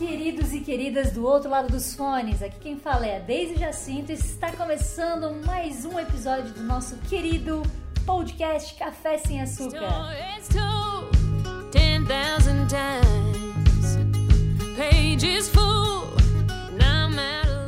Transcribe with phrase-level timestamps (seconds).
[0.00, 4.10] Queridos e queridas do outro lado dos fones, aqui quem fala é a Deise Jacinto
[4.10, 7.62] e está começando mais um episódio do nosso querido
[8.06, 9.78] podcast Café Sem Açúcar.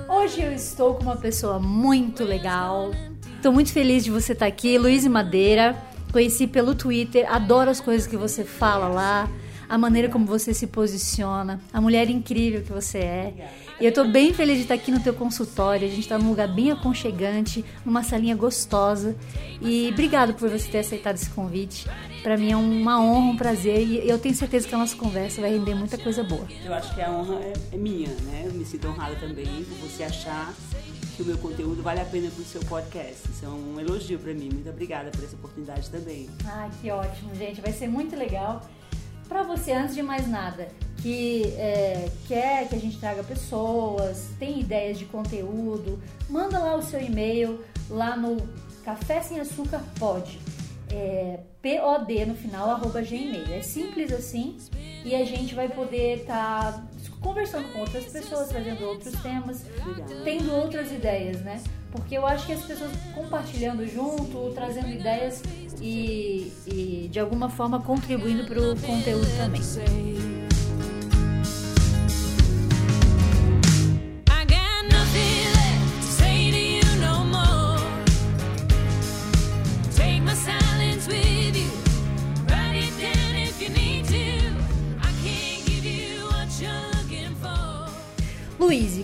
[0.09, 2.93] Hoje eu estou com uma pessoa muito legal.
[3.37, 5.77] Estou muito feliz de você estar aqui, Luiz Madeira.
[6.11, 9.29] Conheci pelo Twitter, adoro as coisas que você fala lá
[9.73, 13.51] a maneira como você se posiciona, a mulher incrível que você é.
[13.81, 15.87] E eu estou bem feliz de estar aqui no teu consultório.
[15.87, 19.17] A gente está num lugar bem aconchegante, numa salinha gostosa.
[19.63, 21.89] E obrigado por você ter aceitado esse convite.
[22.23, 25.41] Para mim é uma honra, um prazer e eu tenho certeza que a nossa conversa
[25.41, 26.47] vai render muita coisa boa.
[26.63, 28.43] Eu acho que a honra é, é minha, né?
[28.45, 30.53] Eu me sinto honrada também por você achar
[31.17, 33.27] que o meu conteúdo vale a pena para o seu podcast.
[33.31, 34.51] Isso é um elogio para mim.
[34.53, 36.29] Muito obrigada por essa oportunidade também.
[36.45, 37.63] Ah, que ótimo, gente.
[37.63, 38.63] Vai ser muito legal
[39.33, 44.61] para você, antes de mais nada, que é, quer que a gente traga pessoas, tem
[44.61, 48.37] ideias de conteúdo, manda lá o seu e-mail lá no
[48.85, 50.39] café sem açúcar pode.
[50.91, 53.51] É, POD no final, arroba gmail.
[53.51, 54.59] É simples assim
[55.03, 56.85] e a gente vai poder estar tá
[57.23, 59.65] conversando com outras pessoas, trazendo outros temas,
[60.25, 61.63] tendo outras ideias, né?
[61.91, 65.43] Porque eu acho que as pessoas compartilhando junto, trazendo ideias
[65.81, 69.61] e, e de alguma forma contribuindo para o conteúdo também.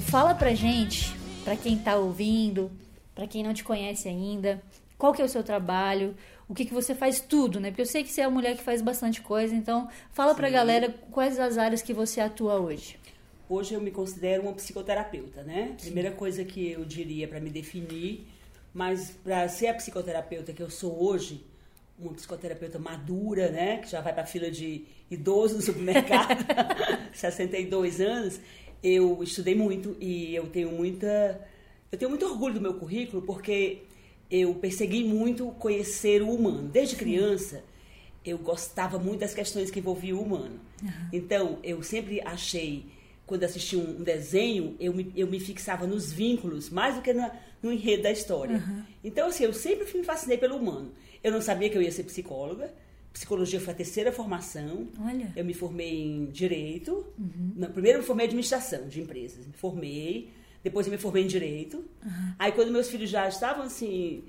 [0.08, 1.14] Fala pra gente,
[1.44, 2.70] pra quem tá ouvindo,
[3.14, 4.60] pra quem não te conhece ainda,
[4.96, 6.16] qual que é o seu trabalho,
[6.48, 7.70] o que, que você faz tudo, né?
[7.70, 10.36] Porque eu sei que você é uma mulher que faz bastante coisa, então fala Sim.
[10.38, 12.98] pra galera quais as áreas que você atua hoje.
[13.50, 15.74] Hoje eu me considero uma psicoterapeuta, né?
[15.76, 15.86] Sim.
[15.86, 18.26] Primeira coisa que eu diria para me definir,
[18.72, 21.44] mas para ser a psicoterapeuta que eu sou hoje,
[21.98, 23.76] uma psicoterapeuta madura, né?
[23.78, 26.46] Que já vai para fila de idoso no supermercado,
[27.12, 28.40] 62 anos,
[28.82, 31.40] eu estudei muito e eu tenho muita
[31.90, 33.82] eu tenho muito orgulho do meu currículo porque
[34.30, 36.68] eu persegui muito conhecer o humano.
[36.68, 37.64] Desde criança,
[38.24, 40.60] eu gostava muito das questões que envolviam o humano.
[40.82, 41.08] Uhum.
[41.12, 42.84] Então, eu sempre achei,
[43.26, 47.30] quando assisti um, desenho, eu me, eu me fixava nos vínculos, mais do que no,
[47.62, 48.56] no enredo da história.
[48.56, 48.82] Uhum.
[49.02, 50.92] Então, assim, eu sempre me fascinei pelo humano.
[51.24, 52.70] Eu não sabia que eu ia ser psicóloga.
[53.18, 54.86] Psicologia foi a terceira formação.
[55.00, 55.32] Olha.
[55.34, 57.04] Eu me formei em Direito.
[57.18, 57.68] Uhum.
[57.72, 59.46] primeiro eu me formei em Administração de Empresas.
[59.46, 60.30] Me formei
[60.62, 61.78] depois eu me formei em direito.
[61.78, 62.34] Uhum.
[62.38, 64.24] Aí quando meus filhos já estavam assim,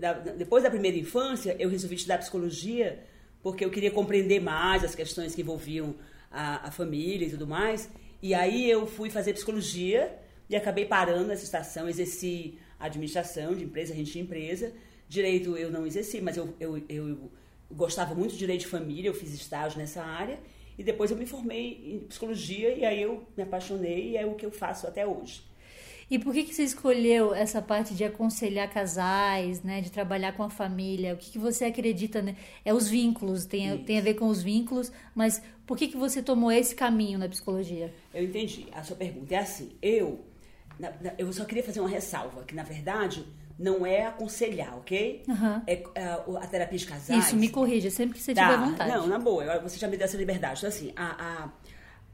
[0.00, 3.04] da, depois da primeira infância, eu resolvi estudar psicologia
[3.42, 5.94] porque eu queria compreender mais as questões que envolviam
[6.30, 7.88] a, a família e tudo mais.
[8.22, 10.18] E aí eu fui fazer psicologia
[10.48, 14.72] e acabei parando nessa estação, exerci administração de empresa, gente de empresa.
[15.08, 17.30] Direito eu não exerci, mas eu, eu, eu
[17.70, 20.38] gostava muito de direito de família, eu fiz estágio nessa área.
[20.78, 24.34] E depois eu me formei em psicologia e aí eu me apaixonei e é o
[24.34, 25.42] que eu faço até hoje.
[26.08, 30.44] E por que, que você escolheu essa parte de aconselhar casais, né, de trabalhar com
[30.44, 31.14] a família?
[31.14, 32.22] O que, que você acredita?
[32.22, 32.36] Né?
[32.64, 35.96] É os vínculos, tem, a, tem a ver com os vínculos, mas por que, que
[35.96, 37.92] você tomou esse caminho na psicologia?
[38.14, 38.68] Eu entendi.
[38.72, 40.24] A sua pergunta é assim: eu,
[40.78, 43.26] na, na, eu só queria fazer uma ressalva, que na verdade
[43.58, 45.22] não é aconselhar, ok?
[45.26, 45.62] Uhum.
[45.66, 47.26] É, a, a, terapia de casais.
[47.26, 48.44] Isso, me corrija, sempre que você tá.
[48.44, 48.90] tiver vontade.
[48.90, 50.58] Não, na boa, você já me deu essa liberdade.
[50.58, 51.50] Então, assim, a,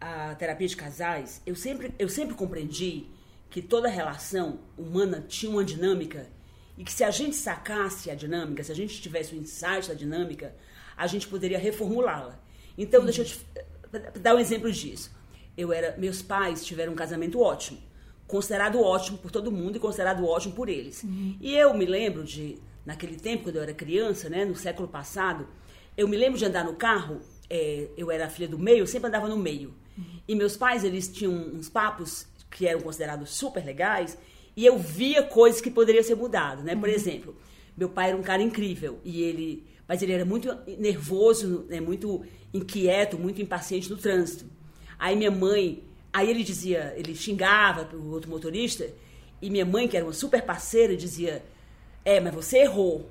[0.01, 3.07] a, a terapia de casais, eu sempre, eu sempre compreendi
[3.51, 6.29] que toda relação humana tinha uma dinâmica
[6.79, 9.95] e que se a gente sacasse a dinâmica, se a gente tivesse o insight da
[9.95, 10.55] dinâmica,
[10.97, 12.41] a gente poderia reformulá-la.
[12.79, 13.07] Então, uhum.
[13.07, 15.11] deixa eu te dar um exemplo disso.
[15.57, 17.79] Eu era, meus pais tiveram um casamento ótimo
[18.33, 21.03] considerado ótimo por todo mundo e considerado ótimo por eles.
[21.03, 21.37] Uhum.
[21.39, 25.47] E eu me lembro de, naquele tempo, quando eu era criança, né, no século passado,
[25.99, 27.21] eu me lembro de andar no carro,
[27.51, 29.75] é, eu era filha do meio, eu sempre andava no meio.
[29.99, 30.05] Uhum.
[30.27, 34.17] E meus pais, eles tinham uns papos que eram considerados super legais,
[34.57, 36.75] e eu via coisas que poderiam ser mudadas, né?
[36.75, 36.95] Por uhum.
[36.95, 37.37] exemplo,
[37.77, 40.49] meu pai era um cara incrível, e ele, mas ele era muito
[40.79, 42.23] nervoso, né, muito
[42.55, 44.47] inquieto, muito impaciente no trânsito.
[44.99, 48.87] Aí minha mãe Aí ele dizia, ele xingava o outro motorista,
[49.41, 51.43] e minha mãe, que era uma super parceira, dizia:
[52.05, 53.11] É, mas você errou.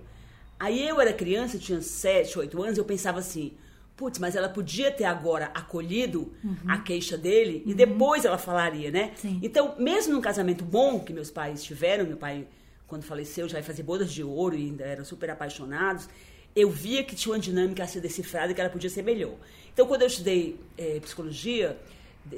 [0.60, 3.54] Aí eu era criança, tinha 7, 8 anos, eu pensava assim:
[3.98, 6.56] Putz, mas ela podia ter agora acolhido uhum.
[6.68, 7.72] a queixa dele uhum.
[7.72, 9.12] e depois ela falaria, né?
[9.16, 9.40] Sim.
[9.44, 12.48] Então, mesmo num casamento bom que meus pais tiveram, meu pai,
[12.88, 16.08] quando faleceu, já ia fazer bodas de ouro e ainda eram super apaixonados,
[16.56, 19.36] eu via que tinha uma dinâmica a ser decifrada e que ela podia ser melhor.
[19.74, 21.78] Então, quando eu estudei é, psicologia,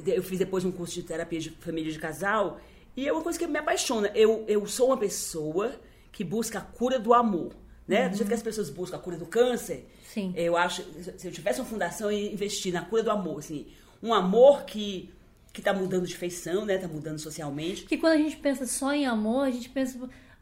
[0.05, 2.59] Eu fiz depois um curso de terapia de família de casal
[2.95, 4.11] e é uma coisa que me apaixona.
[4.13, 5.73] Eu, eu sou uma pessoa
[6.11, 7.53] que busca a cura do amor.
[7.87, 8.03] Né?
[8.03, 8.11] Uhum.
[8.11, 10.33] Do jeito que as pessoas buscam a cura do câncer, Sim.
[10.37, 10.83] eu acho,
[11.17, 13.39] se eu tivesse uma fundação, ia investir na cura do amor.
[13.39, 13.67] Assim,
[14.01, 15.13] um amor que
[15.53, 16.75] que está mudando de feição, né?
[16.75, 17.83] Está mudando socialmente.
[17.83, 19.99] Porque quando a gente pensa só em amor, a gente pensa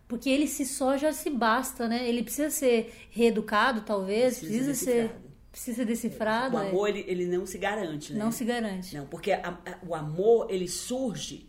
[0.08, 2.08] porque ele se só já se basta, né?
[2.08, 5.12] Ele precisa ser reeducado, talvez, precisa, precisa ser
[5.52, 6.56] precisa ser decifrado.
[6.56, 6.70] O é.
[6.70, 6.92] amor é.
[6.92, 8.20] ele, ele não se garante, né?
[8.20, 8.96] Não se garante.
[8.96, 11.48] Não, porque a, a, o amor ele surge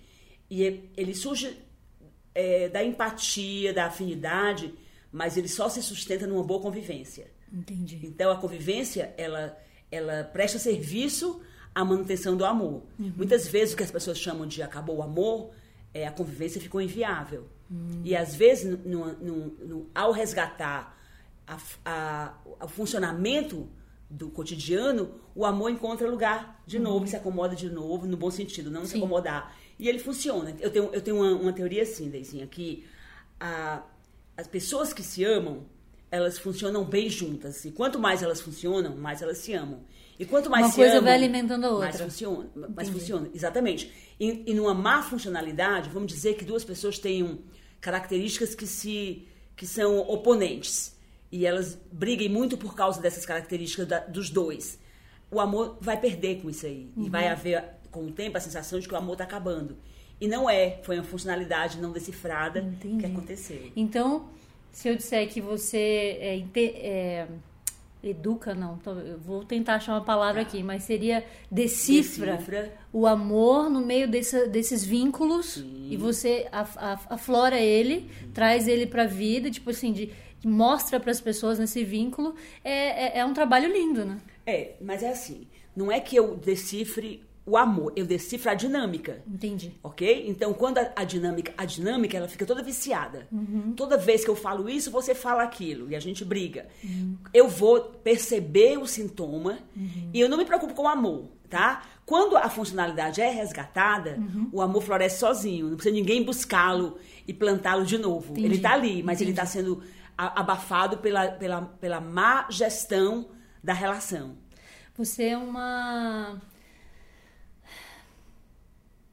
[0.50, 1.56] e é, ele surge
[2.34, 4.74] é, da empatia, da afinidade,
[5.10, 7.30] mas ele só se sustenta numa boa convivência.
[7.52, 8.00] Entendi.
[8.02, 9.58] Então a convivência ela
[9.90, 11.42] ela presta serviço
[11.74, 12.82] à manutenção do amor.
[12.98, 13.12] Uhum.
[13.14, 15.50] Muitas vezes o que as pessoas chamam de acabou o amor,
[15.92, 17.46] é, a convivência ficou inviável.
[17.70, 18.00] Uhum.
[18.02, 20.98] E às vezes, no, no, no, ao resgatar
[21.46, 23.68] a, a, o funcionamento
[24.12, 27.06] do cotidiano, o amor encontra lugar de novo, uhum.
[27.06, 28.88] se acomoda de novo, no bom sentido, não Sim.
[28.88, 29.56] se acomodar.
[29.78, 30.54] E ele funciona.
[30.60, 32.84] Eu tenho, eu tenho uma, uma teoria assim, Deizinha, que
[33.40, 33.82] a,
[34.36, 35.64] as pessoas que se amam,
[36.10, 37.64] elas funcionam bem juntas.
[37.64, 39.80] E quanto mais elas funcionam, mais elas se amam.
[40.18, 41.88] E quanto mais Uma se coisa amam, vai alimentando a outra.
[41.88, 42.50] Mais funciona.
[42.76, 43.90] Mais funciona, exatamente.
[44.20, 47.38] E, e numa má funcionalidade, vamos dizer que duas pessoas tenham
[47.80, 49.26] características que se
[49.56, 50.96] que são oponentes
[51.32, 54.78] e elas briguem muito por causa dessas características da, dos dois.
[55.30, 56.90] O amor vai perder com isso aí.
[56.94, 57.06] Uhum.
[57.06, 59.78] E vai haver, com o tempo, a sensação de que o amor está acabando.
[60.20, 60.78] E não é.
[60.82, 62.98] Foi uma funcionalidade não decifrada Entendi.
[62.98, 63.72] que aconteceu.
[63.74, 64.28] Então,
[64.70, 67.26] se eu disser que você é, é,
[68.04, 68.78] educa, não,
[69.24, 70.44] vou tentar achar uma palavra ah.
[70.44, 75.88] aqui, mas seria decifra, decifra, o amor no meio desse, desses vínculos Sim.
[75.90, 76.46] e você
[77.08, 80.12] aflora ele, traz ele para a vida, tipo assim, de,
[80.44, 82.34] mostra para as pessoas nesse vínculo.
[82.64, 84.18] É, é, é um trabalho lindo, né?
[84.46, 89.22] É, mas é assim, não é que eu decifre o amor, eu decifro a dinâmica.
[89.26, 89.72] Entendi.
[89.82, 90.24] Ok?
[90.28, 93.26] Então, quando a, a dinâmica, a dinâmica, ela fica toda viciada.
[93.32, 93.72] Uhum.
[93.76, 96.68] Toda vez que eu falo isso, você fala aquilo e a gente briga.
[96.84, 97.16] Uhum.
[97.34, 100.10] Eu vou perceber o sintoma uhum.
[100.14, 101.82] e eu não me preocupo com o amor, tá?
[102.06, 104.48] Quando a funcionalidade é resgatada, uhum.
[104.52, 105.68] o amor floresce sozinho.
[105.68, 106.96] Não precisa ninguém buscá-lo
[107.26, 108.32] e plantá-lo de novo.
[108.32, 108.46] Entendi.
[108.46, 109.24] Ele está ali, mas Entendi.
[109.24, 109.82] ele está sendo
[110.26, 113.28] abafado pela, pela, pela má gestão
[113.62, 114.36] da relação.
[114.96, 116.40] Você é uma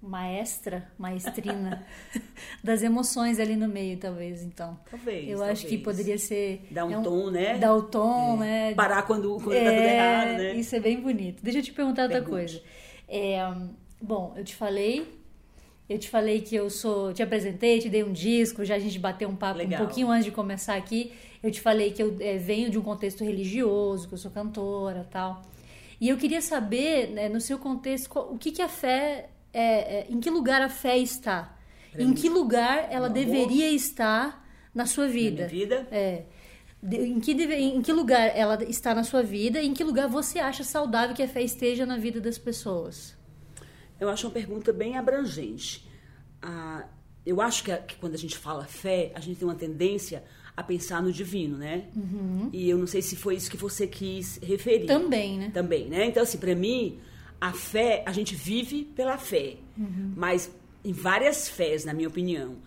[0.01, 1.85] maestra, maestrina
[2.63, 4.79] das emoções ali no meio, talvez, então.
[4.89, 5.27] Talvez.
[5.27, 5.59] Eu talvez.
[5.59, 6.67] acho que poderia ser.
[6.71, 7.57] Dar um, é um tom, né?
[7.57, 8.69] Dar o tom, é.
[8.69, 8.73] né?
[8.75, 10.55] Parar quando, quando é, tá tudo errado, né?
[10.55, 11.43] Isso é bem bonito.
[11.43, 12.61] Deixa eu te perguntar outra coisa.
[13.07, 13.39] É,
[14.01, 15.18] bom, eu te falei.
[15.89, 17.11] Eu te falei que eu sou.
[17.11, 19.81] Te apresentei, te dei um disco, já a gente bateu um papo Legal.
[19.81, 21.11] um pouquinho antes de começar aqui.
[21.41, 25.07] Eu te falei que eu é, venho de um contexto religioso, que eu sou cantora
[25.09, 25.41] tal.
[25.99, 30.07] E eu queria saber, né, no seu contexto, o que, que a fé é, é,
[30.09, 31.57] em que lugar a fé está?
[31.97, 32.13] Em mim.
[32.13, 35.43] que lugar ela deveria estar na sua vida?
[35.43, 35.87] Na minha vida?
[35.91, 36.23] É.
[36.81, 40.07] Em que, deve, em que lugar ela está na sua vida e em que lugar
[40.07, 43.18] você acha saudável que a fé esteja na vida das pessoas?
[43.99, 45.87] Eu acho uma pergunta bem abrangente.
[46.41, 46.85] Ah,
[47.25, 50.23] eu acho que, que, quando a gente fala fé, a gente tem uma tendência
[50.55, 51.85] a pensar no divino, né?
[51.95, 52.49] Uhum.
[52.51, 54.87] E eu não sei se foi isso que você quis referir.
[54.87, 55.51] Também, né?
[55.53, 56.05] Também, né?
[56.05, 56.99] Então, assim, para mim,
[57.39, 59.57] a fé, a gente vive pela fé.
[59.77, 60.13] Uhum.
[60.15, 60.51] Mas
[60.83, 62.57] em várias fés, na minha opinião.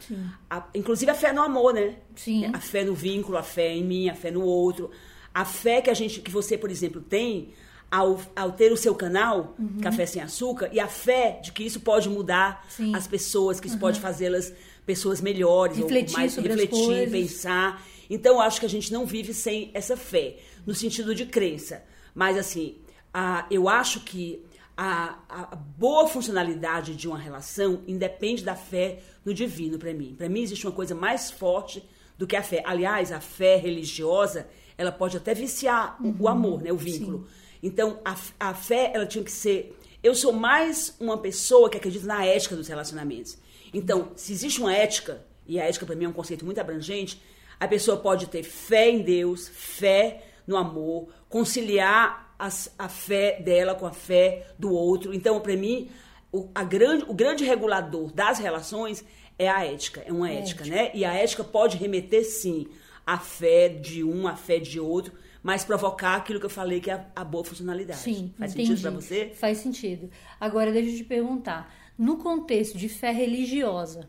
[0.49, 1.97] A, inclusive a fé no amor, né?
[2.15, 2.47] Sim.
[2.53, 4.91] A fé no vínculo, a fé em mim, a fé no outro.
[5.35, 7.51] A fé que a gente, que você, por exemplo, tem
[7.93, 9.79] ao, ao ter o seu canal, uhum.
[9.83, 12.97] Café Sem Açúcar, e a fé de que isso pode mudar Sim.
[12.97, 13.81] as pessoas, que isso uhum.
[13.81, 14.51] pode fazê-las
[14.87, 17.87] pessoas melhores, refletir ou mais refletir, pensar.
[18.09, 21.85] Então, acho que a gente não vive sem essa fé, no sentido de crença.
[22.15, 22.79] Mas, assim,
[23.13, 24.43] a, eu acho que
[24.75, 30.15] a, a, boa funcionalidade de uma relação independe da fé no divino para mim.
[30.17, 31.85] Para mim existe uma coisa mais forte
[32.17, 32.63] do que a fé.
[32.65, 36.17] Aliás, a fé religiosa, ela pode até viciar uhum.
[36.19, 37.27] o amor, né, o vínculo.
[37.29, 37.42] Sim.
[37.63, 39.79] Então, a, a fé, ela tinha que ser...
[40.03, 43.39] Eu sou mais uma pessoa que acredita na ética dos relacionamentos.
[43.73, 47.23] Então, se existe uma ética, e a ética para mim é um conceito muito abrangente,
[47.61, 53.77] a pessoa pode ter fé em Deus, fé no amor, conciliar a, a fé dela
[53.77, 55.15] com a fé do outro.
[55.15, 55.89] Então, para mim,
[56.33, 59.05] o, a grande, o grande regulador das relações
[59.39, 60.91] é a ética, é uma ética, ética, né?
[60.95, 62.67] E a ética pode remeter, sim,
[63.07, 66.91] à fé de um, à fé de outro, mas provocar aquilo que eu falei que
[66.91, 68.01] é a, boa funcionalidade.
[68.01, 68.69] Sim, Faz entendi.
[68.69, 69.33] sentido para você?
[69.35, 70.11] Faz sentido.
[70.39, 74.09] Agora, deixa eu te perguntar, no contexto de fé religiosa,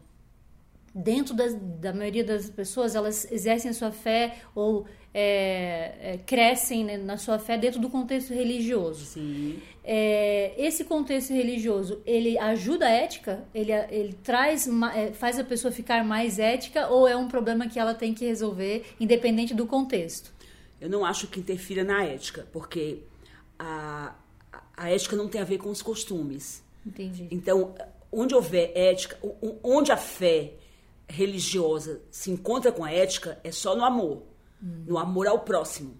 [0.93, 6.83] dentro das, da maioria das pessoas, elas exercem a sua fé ou é, é, crescem
[6.83, 9.05] né, na sua fé dentro do contexto religioso.
[9.05, 9.59] Sim.
[9.83, 13.43] É, esse contexto religioso, ele ajuda a ética?
[13.53, 17.79] Ele, ele traz, é, faz a pessoa ficar mais ética ou é um problema que
[17.79, 20.31] ela tem que resolver independente do contexto?
[20.83, 23.03] Eu não acho que interfira na ética, porque
[23.57, 24.13] a,
[24.75, 26.61] a ética não tem a ver com os costumes.
[26.85, 27.29] Entendi.
[27.31, 27.73] Então,
[28.11, 29.17] onde houver ética,
[29.63, 30.55] onde a fé
[31.07, 34.23] religiosa se encontra com a ética, é só no amor.
[34.61, 34.83] Hum.
[34.85, 35.95] No amor ao próximo.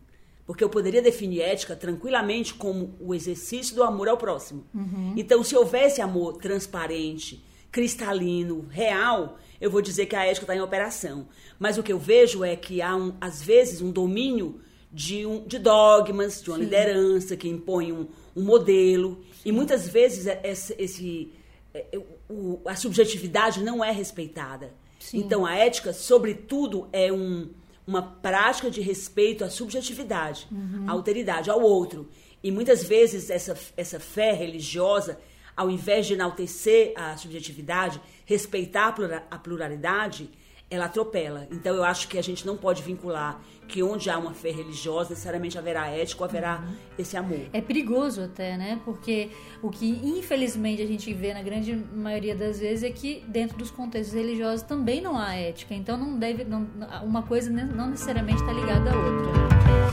[0.45, 4.65] Porque eu poderia definir ética tranquilamente como o exercício do amor ao próximo.
[4.73, 5.13] Uhum.
[5.15, 10.61] Então, se houvesse amor transparente, cristalino, real, eu vou dizer que a ética está em
[10.61, 11.25] operação.
[11.57, 14.59] Mas o que eu vejo é que há, um, às vezes, um domínio
[14.93, 16.63] de, um, de dogmas, de uma Sim.
[16.65, 19.23] liderança que impõe um, um modelo.
[19.41, 19.50] Sim.
[19.50, 21.33] E muitas vezes é, esse, esse
[21.73, 24.71] é, o, a subjetividade não é respeitada.
[25.00, 25.17] Sim.
[25.17, 27.50] Então, a ética, sobretudo, é um
[27.85, 30.85] uma prática de respeito à subjetividade, uhum.
[30.88, 32.09] à alteridade, ao outro.
[32.41, 35.19] E muitas vezes essa, essa fé religiosa,
[35.55, 38.95] ao invés de enaltecer a subjetividade, respeitar
[39.29, 40.29] a pluralidade,
[40.73, 41.47] ela atropela.
[41.51, 45.11] Então eu acho que a gente não pode vincular que onde há uma fé religiosa,
[45.11, 46.75] necessariamente haverá ética ou haverá uhum.
[46.97, 47.39] esse amor.
[47.53, 48.81] É perigoso até, né?
[48.83, 49.29] Porque
[49.61, 53.71] o que infelizmente a gente vê na grande maioria das vezes é que dentro dos
[53.71, 55.73] contextos religiosos também não há ética.
[55.73, 56.67] Então não deve, não,
[57.03, 59.92] uma coisa não necessariamente está ligada à outra.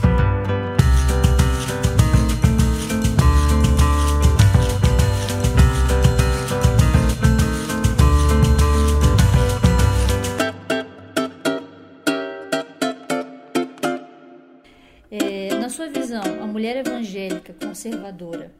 [15.81, 18.51] Sua visão, a mulher evangélica conservadora,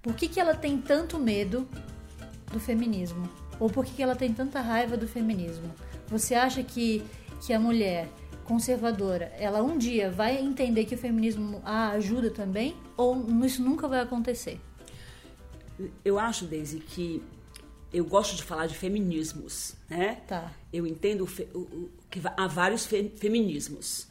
[0.00, 1.68] por que, que ela tem tanto medo
[2.52, 3.28] do feminismo?
[3.58, 5.68] Ou por que, que ela tem tanta raiva do feminismo?
[6.06, 7.02] Você acha que,
[7.44, 8.08] que a mulher
[8.44, 12.76] conservadora, ela um dia vai entender que o feminismo a ajuda também?
[12.96, 14.60] Ou isso nunca vai acontecer?
[16.04, 17.20] Eu acho, Daisy, que
[17.92, 20.22] eu gosto de falar de feminismos, né?
[20.28, 20.52] Tá.
[20.72, 21.26] Eu entendo
[22.08, 24.09] que há vários feminismos.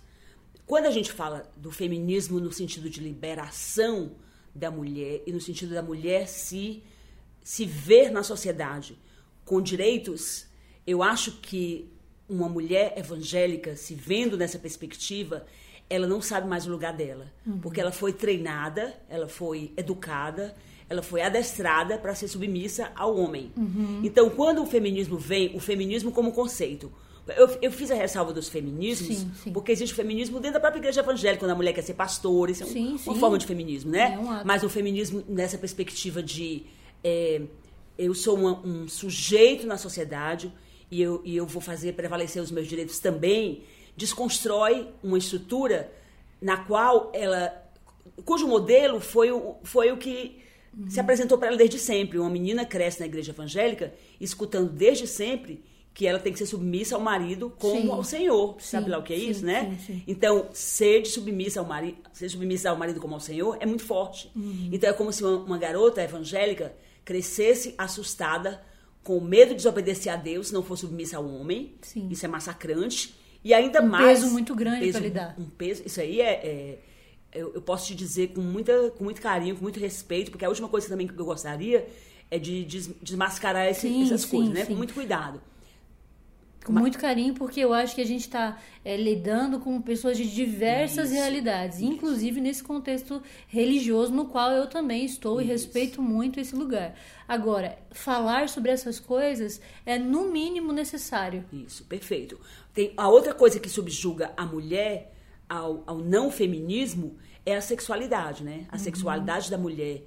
[0.70, 4.12] Quando a gente fala do feminismo no sentido de liberação
[4.54, 6.84] da mulher e no sentido da mulher se,
[7.44, 8.96] se ver na sociedade
[9.44, 10.46] com direitos,
[10.86, 11.90] eu acho que
[12.30, 15.44] uma mulher evangélica se vendo nessa perspectiva,
[15.90, 17.58] ela não sabe mais o lugar dela, uhum.
[17.58, 20.56] porque ela foi treinada, ela foi educada,
[20.88, 23.52] ela foi adestrada para ser submissa ao homem.
[23.58, 24.02] Uhum.
[24.04, 26.92] Então, quando o feminismo vem, o feminismo como conceito,
[27.38, 29.52] eu, eu fiz a ressalva dos feminismos, sim, sim.
[29.52, 32.52] porque existe o feminismo dentro da própria igreja evangélica, quando a mulher quer ser pastora,
[32.52, 34.14] isso é sim, uma forma de feminismo, né?
[34.14, 36.66] É um Mas o feminismo nessa perspectiva de
[37.04, 37.42] é,
[37.98, 40.52] eu sou uma, um sujeito na sociedade
[40.90, 43.64] e eu, e eu vou fazer prevalecer os meus direitos também,
[43.96, 45.92] desconstrói uma estrutura
[46.42, 47.54] na qual ela.
[48.24, 50.40] cujo modelo foi o, foi o que
[50.74, 50.90] uhum.
[50.90, 52.18] se apresentou para ela desde sempre.
[52.18, 55.62] Uma menina cresce na igreja evangélica, escutando desde sempre
[56.00, 57.92] que ela tem que ser submissa ao marido como sim.
[57.92, 58.56] ao Senhor.
[58.58, 59.78] Sim, Sabe lá o que é sim, isso, né?
[60.08, 63.84] Então, ser de submissa ao marido, ser submissa ao marido como ao Senhor é muito
[63.84, 64.32] forte.
[64.34, 64.70] Uhum.
[64.72, 68.64] Então é como se uma, uma, garota evangélica crescesse assustada,
[69.04, 71.74] com medo de desobedecer a Deus, se não for submissa ao homem.
[72.10, 73.14] Isso é massacrante.
[73.44, 74.20] E ainda um mais.
[74.20, 75.36] Um peso muito grande peso, para lidar.
[75.38, 75.84] Um peso.
[75.86, 76.80] Isso aí é, é
[77.34, 80.48] eu, eu, posso te dizer com, muita, com muito carinho, com muito respeito, porque a
[80.48, 81.90] última coisa também que eu gostaria
[82.32, 84.66] é de des, desmascarar esse, essas coisas, né?
[84.66, 85.42] Com muito cuidado.
[86.66, 90.30] Com muito carinho, porque eu acho que a gente está é, lidando com pessoas de
[90.30, 91.88] diversas isso, realidades, isso.
[91.88, 95.50] inclusive nesse contexto religioso no qual eu também estou isso.
[95.50, 96.96] e respeito muito esse lugar.
[97.28, 101.46] Agora, falar sobre essas coisas é no mínimo necessário.
[101.52, 102.40] Isso, perfeito.
[102.74, 105.14] Tem a outra coisa que subjuga a mulher
[105.48, 108.66] ao, ao não feminismo é a sexualidade, né?
[108.70, 108.80] A uhum.
[108.80, 110.04] sexualidade da mulher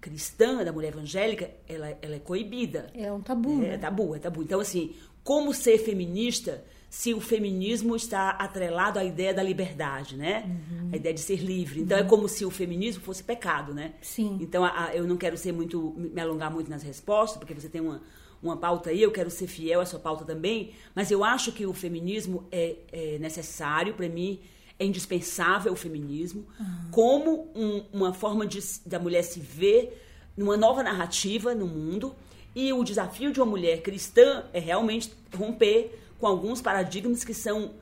[0.00, 2.90] cristã, da mulher evangélica, ela, ela é coibida.
[2.94, 3.52] É um tabu.
[3.52, 3.74] É, né?
[3.74, 4.42] é tabu, é tabu.
[4.42, 4.94] Então, assim,
[5.26, 10.44] como ser feminista se o feminismo está atrelado à ideia da liberdade, né?
[10.46, 10.90] Uhum.
[10.92, 11.80] A ideia de ser livre.
[11.80, 12.04] Então, uhum.
[12.04, 13.94] é como se o feminismo fosse pecado, né?
[14.00, 14.38] Sim.
[14.40, 17.68] Então, a, a, eu não quero ser muito, me alongar muito nas respostas, porque você
[17.68, 18.00] tem uma,
[18.40, 21.66] uma pauta aí, eu quero ser fiel à sua pauta também, mas eu acho que
[21.66, 24.38] o feminismo é, é necessário para mim,
[24.78, 26.90] é indispensável o feminismo, uhum.
[26.92, 30.02] como um, uma forma de, da mulher se ver
[30.36, 32.14] numa nova narrativa no mundo,
[32.56, 37.74] e o desafio de uma mulher cristã é realmente romper com alguns paradigmas que são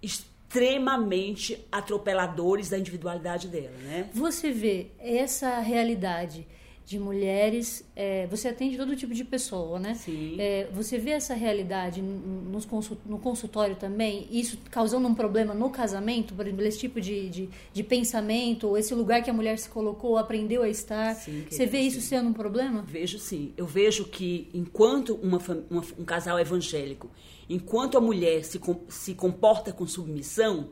[0.00, 4.08] extremamente atropeladores da individualidade dela, né?
[4.14, 6.46] Você vê essa realidade
[6.86, 7.84] de mulheres.
[7.96, 9.94] É, você atende todo tipo de pessoa, né?
[9.94, 10.36] Sim.
[10.38, 14.28] É, você vê essa realidade nos consult, no consultório também?
[14.30, 16.32] Isso causando um problema no casamento?
[16.32, 20.16] Por exemplo, esse tipo de, de, de pensamento, esse lugar que a mulher se colocou,
[20.16, 21.14] aprendeu a estar.
[21.16, 21.86] Sim, você vê sim.
[21.88, 22.82] isso sendo um problema?
[22.86, 23.52] Vejo sim.
[23.56, 25.38] Eu vejo que enquanto uma,
[25.68, 27.10] uma- um casal evangélico,
[27.50, 30.68] enquanto a mulher se, com- se comporta com submissão,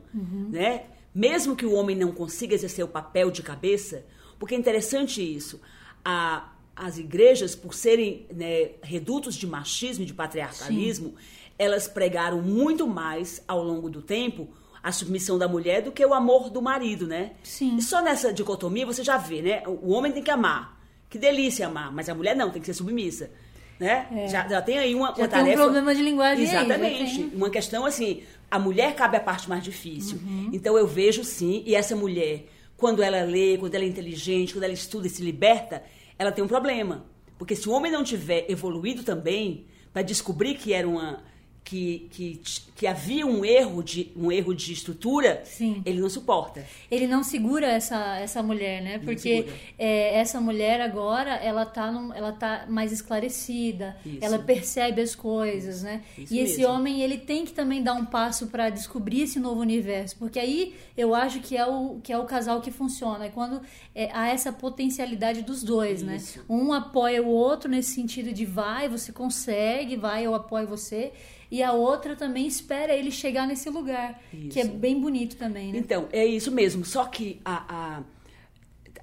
[0.49, 0.83] né?
[1.13, 4.05] Mesmo que o homem não consiga exercer o papel de cabeça,
[4.39, 5.59] porque é interessante isso.
[6.05, 11.15] A- as igrejas, por serem né, redutos de machismo e de patriarcalismo,
[11.57, 14.47] elas pregaram muito mais ao longo do tempo
[14.83, 17.31] a submissão da mulher do que o amor do marido, né?
[17.43, 17.77] Sim.
[17.77, 19.63] E só nessa dicotomia você já vê, né?
[19.65, 20.79] O homem tem que amar.
[21.09, 23.31] Que delícia amar, mas a mulher não, tem que ser submissa.
[23.79, 24.27] Né?
[24.29, 25.15] Já, já tem aí uma, É.
[25.15, 25.63] Já uma tem um tarefa.
[25.63, 27.15] problema de linguagem aí, Exatamente.
[27.23, 27.31] tem.
[27.33, 28.21] Uma questão assim,
[28.51, 30.17] a mulher cabe a parte mais difícil.
[30.17, 30.49] Uhum.
[30.53, 32.45] Então eu vejo sim, e essa mulher,
[32.77, 35.83] quando ela lê, quando ela é inteligente, quando ela estuda e se liberta,
[36.17, 37.05] ela tem um problema.
[37.37, 41.23] Porque se o homem não tiver evoluído também, para descobrir que era uma.
[41.67, 42.39] Que, que,
[42.75, 45.81] que havia um erro de um erro de estrutura, Sim.
[45.83, 46.63] ele não suporta.
[46.91, 48.99] Ele não segura essa, essa mulher, né?
[48.99, 54.19] Porque é, essa mulher agora, ela tá, num- ela tá mais esclarecida, Isso.
[54.21, 56.03] ela percebe as coisas, né?
[56.15, 56.71] Isso e esse mesmo.
[56.73, 60.75] homem, ele tem que também dar um passo para descobrir esse novo universo, porque aí
[60.95, 63.59] eu acho que é o, que é o casal que funciona, é quando
[63.95, 66.17] é, há essa potencialidade dos dois, né?
[66.17, 66.45] Isso.
[66.47, 71.11] Um apoia o outro nesse sentido de vai, você consegue, vai, eu apoio você.
[71.55, 74.21] E a outra também espera ele chegar nesse lugar,
[74.51, 74.71] que é Isso.
[74.73, 75.79] bem bonito também, né?
[75.79, 76.83] Então, é isso mesmo.
[76.83, 77.55] Só que a,
[77.97, 78.03] a-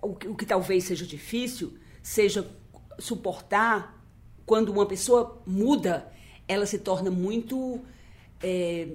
[0.02, 2.46] o, que- o que talvez seja difícil seja
[2.98, 3.98] suportar
[4.44, 6.12] quando uma pessoa muda,
[6.46, 7.80] ela se torna muito.
[8.42, 8.88] é,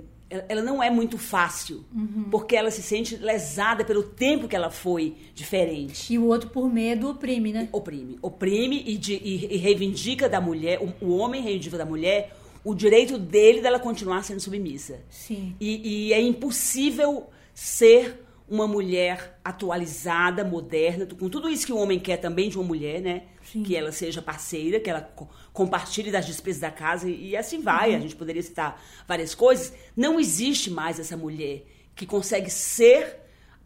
[0.49, 1.85] ela não é muito fácil,
[2.29, 6.13] porque ela se sente lesada pelo tempo que ela foi diferente.
[6.13, 7.69] E o outro, por medo, oprime, né?
[7.71, 8.19] Oprime.
[8.21, 12.73] Oprime e, de- e- e reivindica da mulher, o, o homem reivindica da mulher o
[12.73, 14.99] direito dele dela continuar sendo submissa.
[15.09, 15.55] Sim.
[15.59, 21.99] E, e é impossível ser uma mulher atualizada, moderna, com tudo isso que o homem
[21.99, 23.23] quer também de uma mulher, né?
[23.43, 23.61] Sim.
[23.61, 27.61] Que ela seja parceira, que ela co- compartilhe das despesas da casa e, e assim
[27.61, 27.89] vai.
[27.91, 27.97] Uhum.
[27.97, 29.73] A gente poderia citar várias coisas.
[29.95, 33.17] Não existe mais essa mulher que consegue ser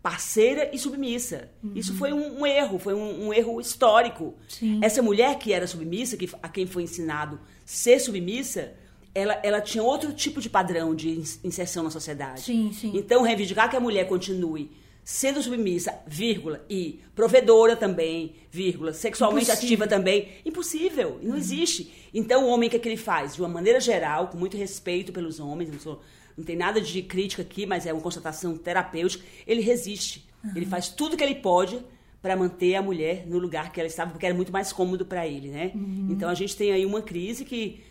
[0.02, 1.52] parceira e submissa.
[1.76, 4.34] Isso foi um, um erro, foi um, um erro histórico.
[4.48, 4.80] Sim.
[4.82, 8.74] Essa mulher que era submissa, que, a quem foi ensinado ser submissa,
[9.14, 12.42] ela, ela tinha outro tipo de padrão de ins- inserção na sociedade.
[12.42, 12.92] Sim, sim.
[12.96, 14.72] Então, reivindicar que a mulher continue
[15.04, 19.68] sendo submissa, vírgula, e provedora também, vírgula, sexualmente Impossível.
[19.68, 21.92] ativa também, impossível, não existe.
[22.14, 23.34] Então, o homem, o que, é que ele faz?
[23.36, 26.02] De uma maneira geral, com muito respeito pelos homens, não, sou-
[26.38, 30.26] não tem nada de crítica aqui, mas é uma constatação terapêutica, ele resiste.
[30.56, 31.80] Ele faz tudo que ele pode
[32.22, 35.28] para manter a mulher no lugar que ela estava, porque era muito mais cômodo para
[35.28, 35.72] ele, né?
[36.10, 37.82] Então, a gente tem aí uma crise que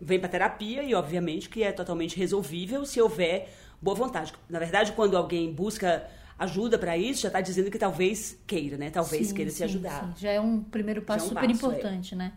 [0.00, 3.48] vem para terapia e obviamente que é totalmente resolvível se houver
[3.80, 4.32] boa vontade.
[4.48, 6.08] Na verdade, quando alguém busca
[6.38, 8.90] ajuda para isso, já está dizendo que talvez queira, né?
[8.90, 10.14] Talvez Sim, queira se sim, ajudar.
[10.16, 10.22] sim.
[10.22, 12.32] Já é um primeiro passo é um super passo, importante, né?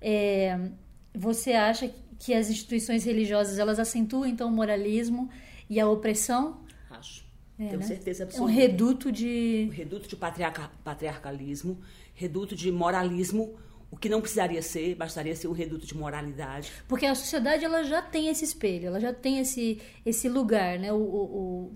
[0.00, 0.58] É,
[1.14, 5.30] você acha que as instituições religiosas elas acentuam então o moralismo
[5.68, 6.64] e a opressão?
[6.90, 7.24] Acho.
[7.58, 7.86] É, Tenho né?
[7.86, 8.52] certeza É um absoluta.
[8.52, 11.80] reduto Um de reduto de patriarca- patriarcalismo,
[12.14, 13.58] reduto de moralismo,
[13.90, 16.70] o que não precisaria ser, bastaria ser um reduto de moralidade.
[16.86, 20.92] porque a sociedade ela já tem esse espelho, ela já tem esse esse lugar, né?
[20.92, 21.72] O, o,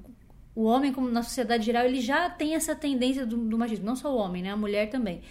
[0.54, 3.96] o, homem como na sociedade geral ele já tem essa tendência do, do machismo, não
[3.96, 4.50] só o homem, né?
[4.50, 5.22] A mulher também.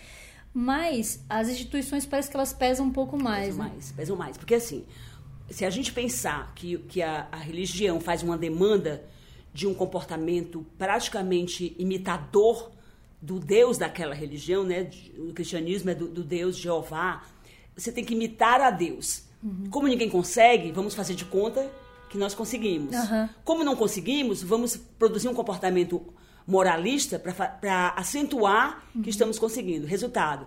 [0.53, 3.69] Mas as instituições parece que elas pesam um pouco mais, pesam né?
[3.71, 4.37] mais, pesam mais.
[4.37, 4.85] Porque assim,
[5.49, 9.03] se a gente pensar que, que a, a religião faz uma demanda
[9.53, 12.71] de um comportamento praticamente imitador
[13.23, 14.89] do Deus daquela religião, né?
[15.17, 17.23] O cristianismo é do, do Deus Jeová.
[17.73, 19.23] Você tem que imitar a Deus.
[19.69, 21.71] Como ninguém consegue, vamos fazer de conta
[22.09, 22.93] que nós conseguimos.
[22.93, 23.29] Aham.
[23.45, 26.01] Como não conseguimos, vamos produzir um comportamento
[26.45, 29.87] moralista para acentuar que estamos conseguindo.
[29.87, 30.45] Resultado,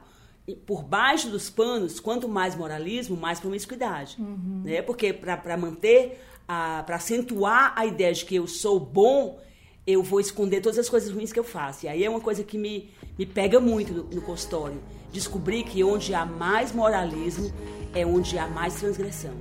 [0.66, 4.18] por baixo dos panos, quanto mais moralismo, mais promiscuidade.
[4.64, 4.82] Né?
[4.82, 9.38] Porque para manter, para acentuar a ideia de que eu sou bom,
[9.86, 11.86] eu vou esconder todas as coisas ruins que eu faço.
[11.86, 14.80] E aí é uma coisa que me, me pega muito no, no consultório.
[15.12, 17.52] Descobrir que onde há mais moralismo
[17.94, 19.34] é onde há mais transgressão.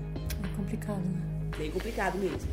[0.43, 1.21] É complicado, né?
[1.57, 2.47] Bem complicado mesmo.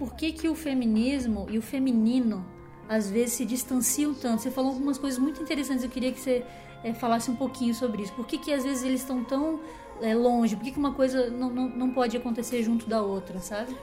[0.00, 2.42] Por que, que o feminismo e o feminino
[2.88, 4.40] às vezes se distanciam tanto.
[4.40, 6.42] Você falou algumas coisas muito interessantes, eu queria que você
[6.82, 8.12] eh, falasse um pouquinho sobre isso.
[8.14, 9.60] Por que, que às vezes eles estão tão
[10.00, 10.56] eh, longe?
[10.56, 13.76] Por que, que uma coisa não, não, não pode acontecer junto da outra, sabe?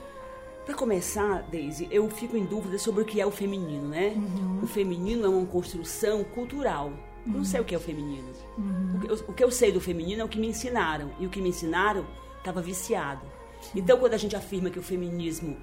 [0.66, 4.12] Para começar, Daisy, eu fico em dúvida sobre o que é o feminino, né?
[4.60, 6.92] O feminino é uma construção cultural.
[7.24, 8.28] Eu não sei o que é o feminino.
[8.96, 11.12] O, que eu, o que eu sei do feminino é o que me ensinaram.
[11.20, 12.04] E o que me ensinaram
[12.38, 13.22] estava viciado.
[13.74, 15.56] Então, quando a gente afirma que o feminismo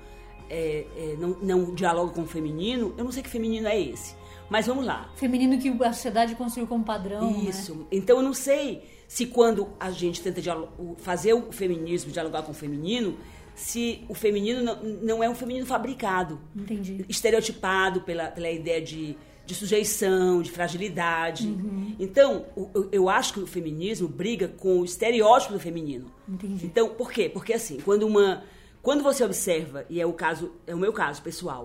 [0.50, 4.16] é, é, não, não dialoga com o feminino, eu não sei que feminino é esse.
[4.50, 5.10] Mas vamos lá.
[5.16, 7.32] Feminino que a sociedade construiu como padrão.
[7.32, 7.50] né?
[7.50, 7.88] Isso.
[7.92, 10.42] Então eu não sei se quando a gente tenta
[10.98, 13.18] fazer o feminismo dialogar com o feminino,
[13.56, 17.06] se o feminino não, não é um feminino fabricado, Entendi.
[17.08, 21.48] estereotipado pela, pela ideia de, de sujeição, de fragilidade.
[21.48, 21.96] Uhum.
[21.98, 26.12] Então, eu, eu acho que o feminismo briga com o estereótipo do feminino.
[26.28, 26.66] Entendi.
[26.66, 27.30] Então, por quê?
[27.30, 28.44] Porque assim, quando uma
[28.86, 31.64] quando você observa, e é o caso, é o meu caso pessoal,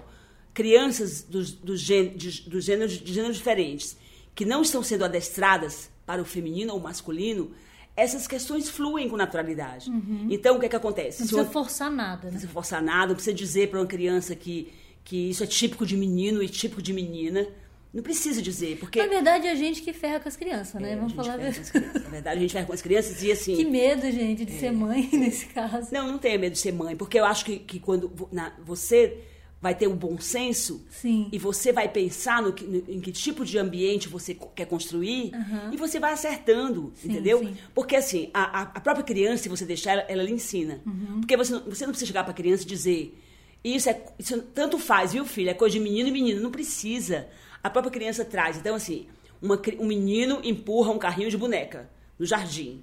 [0.55, 2.31] crianças dos, dos, gê- de,
[2.61, 3.97] gêneros, de gêneros diferentes
[4.35, 7.51] que não estão sendo adestradas para o feminino ou masculino,
[7.97, 9.91] essas questões fluem com naturalidade.
[10.31, 11.19] Então, o que é que acontece?
[11.23, 11.25] Uhum.
[11.25, 12.31] Não Se precisa uma- forçar nada, não né?
[12.31, 14.73] precisa forçar nada, não precisa dizer para uma criança que,
[15.05, 17.47] que isso é típico de menino e típico de menina.
[17.93, 19.01] Não precisa dizer, porque.
[19.03, 20.93] Na verdade, é a gente que ferra com as crianças, né?
[20.93, 21.71] É, Vamos falar ferra verdade.
[21.73, 22.03] crianças.
[22.05, 23.57] Na verdade, a gente vai com as crianças e assim.
[23.57, 25.89] Que medo, gente, de ser mãe nesse caso.
[25.93, 29.19] Não, não tenha medo de ser mãe, porque eu acho que, que quando na- você
[29.63, 31.29] vai ter o bom senso Sim.
[31.31, 35.33] e você vai pensar no que, no- em que tipo de ambiente você quer construir
[35.71, 37.41] e você vai acertando, Sim, entendeu?
[37.41, 37.55] sim.
[37.75, 40.81] Porque assim, a, a- a própria criança, se você deixar ela, ela lhe ensina.
[40.87, 41.21] Uhum.
[41.21, 43.19] Porque você não, você não precisa chegar para a criança e dizer
[43.63, 45.51] isso é isso tanto faz, viu, filho?
[45.51, 46.41] É coisa de menino e menina.
[46.41, 47.29] Não precisa.
[47.63, 48.57] A própria criança traz.
[48.57, 49.07] Então, assim,
[49.41, 52.83] uma um menino empurra um carrinho de boneca no jardim.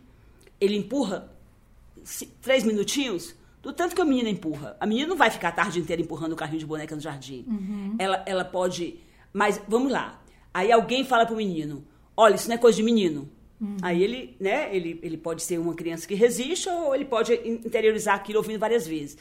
[0.59, 1.31] Ele empurra
[2.41, 4.77] três minutinhos, do tanto que a menina empurra.
[4.79, 7.45] A menina não vai ficar a tarde inteira empurrando o carrinho de boneca no jardim.
[7.99, 8.99] Ela, ela pode.
[9.33, 10.21] Mas vamos lá.
[10.53, 11.83] Aí alguém fala pro menino:
[12.15, 13.29] olha, isso não é coisa de menino.
[13.81, 17.61] Aí ele, né, ele, ele pode ser uma criança que resiste ou ele pode in-
[17.65, 19.17] interiorizar aquilo ouvindo várias vezes.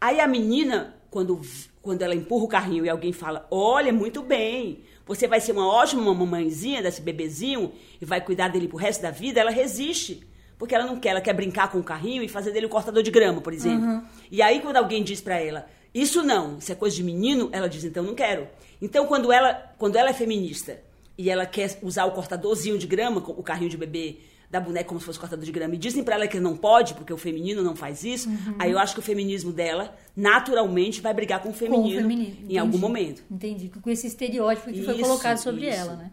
[0.00, 1.38] Aí a menina, quando,
[1.82, 5.66] quando ela empurra o carrinho e alguém fala: Olha, muito bem, você vai ser uma
[5.66, 10.26] ótima mamãezinha desse bebezinho e vai cuidar dele pro resto da vida, ela resiste.
[10.58, 13.02] Porque ela não quer, ela quer brincar com o carrinho e fazer dele um cortador
[13.02, 14.02] de grama, por exemplo.
[14.30, 17.68] E aí, quando alguém diz pra ela, isso não, isso é coisa de menino, ela
[17.68, 18.48] diz, então não quero.
[18.80, 20.80] Então, quando ela, quando ela é feminista
[21.18, 24.18] e ela quer usar o cortadorzinho de grama, o carrinho de bebê
[24.54, 26.94] da boneca como se fosse cortador de grama, e dizem pra ela que não pode,
[26.94, 31.12] porque o feminino não faz isso, aí eu acho que o feminismo dela, naturalmente, vai
[31.12, 32.28] brigar com o Com o feminino, feminino.
[32.28, 32.58] em Entendi.
[32.58, 33.22] algum momento.
[33.28, 33.68] Entendi.
[33.82, 35.76] Com esse estereótipo que foi Isso, colocado sobre isso.
[35.76, 36.12] ela, né?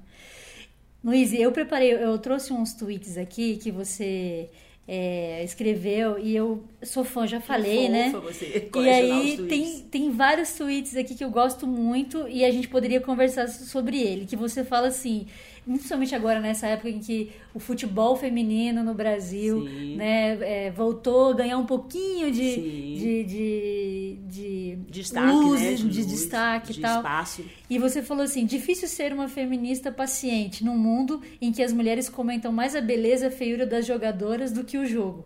[1.03, 4.49] Luiz, eu preparei, eu trouxe uns tweets aqui que você
[4.87, 8.09] é, escreveu e eu sou fã, já falei, né?
[8.11, 12.67] você E aí tem, tem vários tweets aqui que eu gosto muito e a gente
[12.67, 14.25] poderia conversar sobre ele.
[14.25, 15.27] Que você fala assim,
[15.65, 19.95] principalmente agora nessa época em que o futebol feminino no Brasil Sim.
[19.95, 22.95] né, é, voltou a ganhar um pouquinho de, Sim.
[22.97, 25.73] de, de, de Destaque, luz, né?
[25.73, 26.97] de, luz, destaque de e tal.
[26.97, 27.45] espaço.
[27.69, 32.09] E você falou assim: difícil ser uma feminista paciente num mundo em que as mulheres
[32.09, 35.25] comentam mais a beleza e a feiura das jogadoras do que o jogo.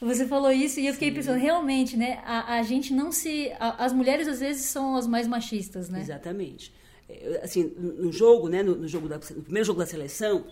[0.00, 2.18] Você falou isso e eu fiquei pensando, realmente, né?
[2.26, 3.50] A, a gente não se.
[3.58, 6.00] a- as mulheres às vezes são as mais machistas, né?
[6.00, 6.70] Exatamente.
[7.08, 10.44] É, Assim, no jogo, né, no, jogo da, no primeiro jogo da seleção,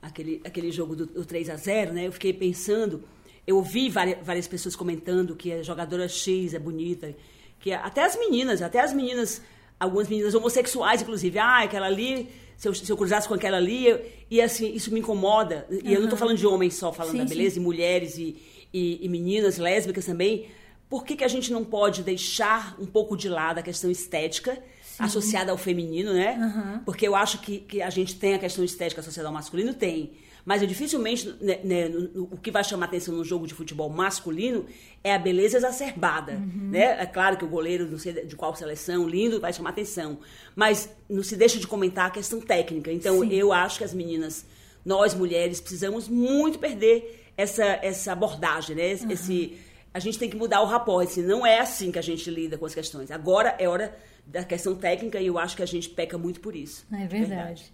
[0.00, 3.02] aquele, aquele jogo do, do 3 a 0 né, eu fiquei pensando,
[3.46, 7.14] eu ouvi várias, várias pessoas comentando que a jogadora X é bonita,
[7.60, 9.42] que até as meninas, até as meninas,
[9.78, 13.86] algumas meninas homossexuais, inclusive, ah, aquela ali, se eu, se eu cruzasse com aquela ali,
[13.86, 15.66] eu- e assim, isso me incomoda.
[15.70, 18.36] E eu não estou falando de homens só, falando Sim, da beleza, e mulheres e,
[18.72, 20.46] e, e meninas lésbicas também.
[20.88, 24.58] Por que, que a gente não pode deixar um pouco de lado a questão estética
[24.98, 26.80] associada ao feminino, né?
[26.84, 30.12] Porque eu acho que, que a gente tem a questão estética associada ao masculino, tem.
[30.44, 34.64] Mas eu dificilmente, né, né, o que vai chamar atenção num jogo de futebol masculino
[35.04, 36.96] é a beleza exacerbada, né?
[37.02, 40.18] É claro que o goleiro, não sei de qual seleção, lindo, vai chamar atenção.
[40.56, 42.90] Mas não se deixa de comentar a questão técnica.
[42.90, 43.32] Então, Sim.
[43.32, 44.46] eu acho que as meninas,
[44.84, 48.92] nós mulheres, precisamos muito perder essa, essa abordagem, né?
[48.92, 49.58] Esse- Esse,
[49.92, 51.06] a gente tem que mudar o rapport.
[51.06, 53.10] Assim, não é assim que a gente lida com as questões.
[53.10, 53.96] Agora é hora
[54.26, 56.86] da questão técnica e eu acho que a gente peca muito por isso.
[56.92, 57.72] É verdade.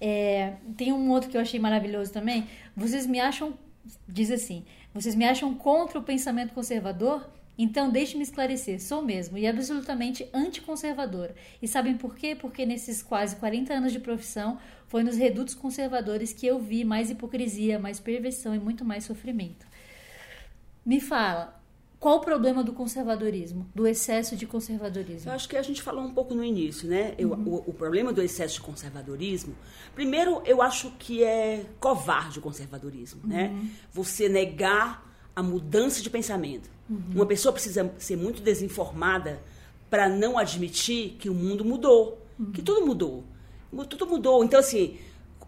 [0.00, 2.48] É, tem um outro que eu achei maravilhoso também.
[2.76, 3.54] Vocês me acham,
[4.08, 7.30] diz assim, vocês me acham contra o pensamento conservador?
[7.56, 11.34] Então deixe-me esclarecer, sou mesmo e absolutamente anticonservadora.
[11.60, 12.34] E sabem por quê?
[12.34, 17.10] Porque nesses quase 40 anos de profissão foi nos redutos conservadores que eu vi mais
[17.10, 19.66] hipocrisia, mais perversão e muito mais sofrimento.
[20.84, 21.60] Me fala,
[22.00, 25.30] Qual o problema do conservadorismo, do excesso de conservadorismo?
[25.30, 27.14] Eu acho que a gente falou um pouco no início, né?
[27.16, 29.54] Eu, o, o problema do excesso de conservadorismo,
[29.94, 33.54] primeiro, eu acho que é covarde o conservadorismo, né?
[33.92, 36.68] Você negar a mudança de pensamento.
[37.14, 39.40] Uma pessoa precisa ser muito desinformada
[39.88, 42.18] para não admitir que o mundo mudou,
[42.52, 43.22] que tudo mudou.
[43.72, 44.42] Mu- Tudo mudou.
[44.44, 44.98] Então, assim,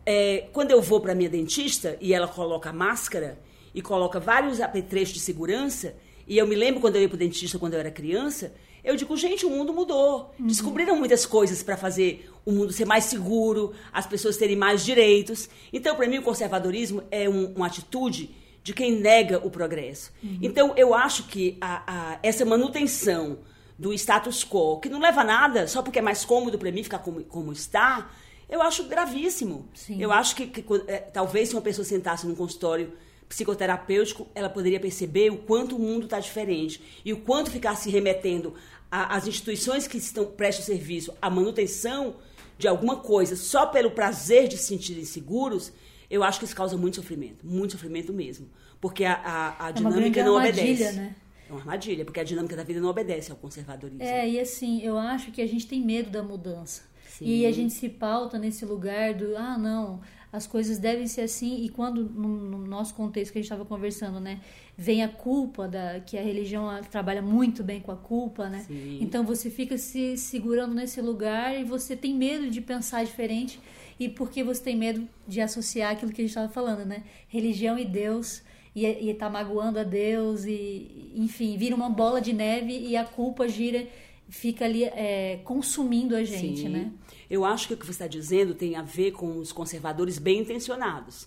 [0.07, 3.39] é, quando eu vou para minha dentista e ela coloca máscara
[3.75, 5.95] e coloca vários apetrechos de segurança,
[6.27, 8.95] e eu me lembro quando eu ia para o dentista quando eu era criança, eu
[8.97, 10.35] digo, gente, o mundo mudou.
[10.39, 15.49] Descobriram muitas coisas para fazer o mundo ser mais seguro, as pessoas terem mais direitos.
[15.73, 20.13] Então, para mim, o conservadorismo é um- uma atitude de quem nega o progresso.
[20.43, 23.39] Então, eu acho que a- a- essa manutenção
[23.79, 26.83] do status quo, que não leva a nada, só porque é mais cômodo para mim
[26.83, 28.11] ficar como, como está,
[28.49, 29.67] eu acho gravíssimo.
[29.75, 30.01] Sim.
[30.01, 32.93] Eu acho que, que, é, talvez se uma pessoa sentasse num consultório
[33.29, 37.91] psicoterapêutico, ela poderia perceber o quanto o mundo está diferente e o quanto ficar se
[37.91, 38.55] remetendo
[38.91, 42.17] às instituições que estão prestam serviço à manutenção
[42.57, 45.73] de alguma coisa só pelo prazer de se sentirem seguros,
[46.09, 48.49] eu acho que isso causa muito sofrimento, muito sofrimento mesmo,
[48.81, 50.97] porque a, a, a É uma dinâmica grande não armadilha, obedece.
[50.97, 51.17] né?
[51.49, 54.03] É uma armadilha, porque a dinâmica da vida não obedece ao conservadorismo.
[54.03, 56.83] É, e assim, eu acho que a gente tem medo da mudança.
[57.09, 57.27] Sim.
[57.27, 60.01] E a gente se pauta nesse lugar do, ah, não,
[60.35, 61.65] as coisas devem ser assim.
[61.65, 64.41] E quando, no, no nosso contexto que a gente estava conversando, né,
[64.77, 68.65] vem a culpa, da, que a religião trabalha muito bem com a culpa, né?
[68.67, 68.99] Sim.
[69.01, 73.61] Então você fica se segurando nesse lugar e você tem medo de pensar diferente.
[73.99, 77.05] E porque você tem medo de associar aquilo que a gente estava falando, né?
[77.29, 78.43] Religião e Deus.
[78.75, 83.05] E, e tá magoando a Deus e enfim vira uma bola de neve e a
[83.05, 83.87] culpa gira
[84.35, 86.69] fica ali é, consumindo a gente Sim.
[86.69, 86.93] né
[87.31, 90.41] Eu acho que o que você está dizendo tem a ver com os conservadores bem
[90.41, 91.27] intencionados.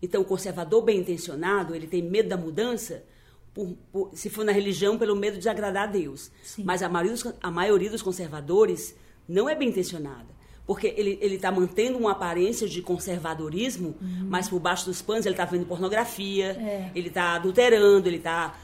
[0.00, 3.04] Então, o conservador bem intencionado, ele tem medo da mudança,
[3.54, 6.30] por- por- se for na religião, pelo medo de agradar a Deus.
[6.42, 6.62] Sim.
[6.64, 8.94] Mas a maioria, dos, a maioria dos conservadores
[9.28, 10.32] não é bem intencionada.
[10.66, 13.94] Porque ele está mantendo uma aparência de conservadorismo,
[14.28, 16.66] mas por baixo dos panos ele está vendo pornografia, Uhum.
[16.66, 16.90] É.
[16.94, 18.56] ele está adulterando, ele está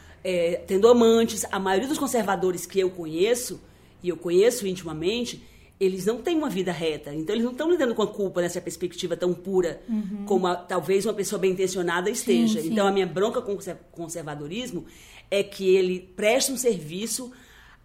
[0.66, 1.44] tendo amantes.
[1.50, 3.60] A maioria dos conservadores que eu conheço,
[4.02, 5.42] e eu conheço intimamente,
[5.80, 7.14] eles não têm uma vida reta.
[7.14, 9.80] Então, eles não estão lidando com a culpa nessa perspectiva tão pura
[10.26, 12.58] como a- talvez uma pessoa bem intencionada esteja.
[12.58, 12.64] Uhum.
[12.64, 12.72] sim.
[12.72, 14.86] Então, a minha bronca com o conser- conservadorismo
[15.30, 17.32] é que ele presta um serviço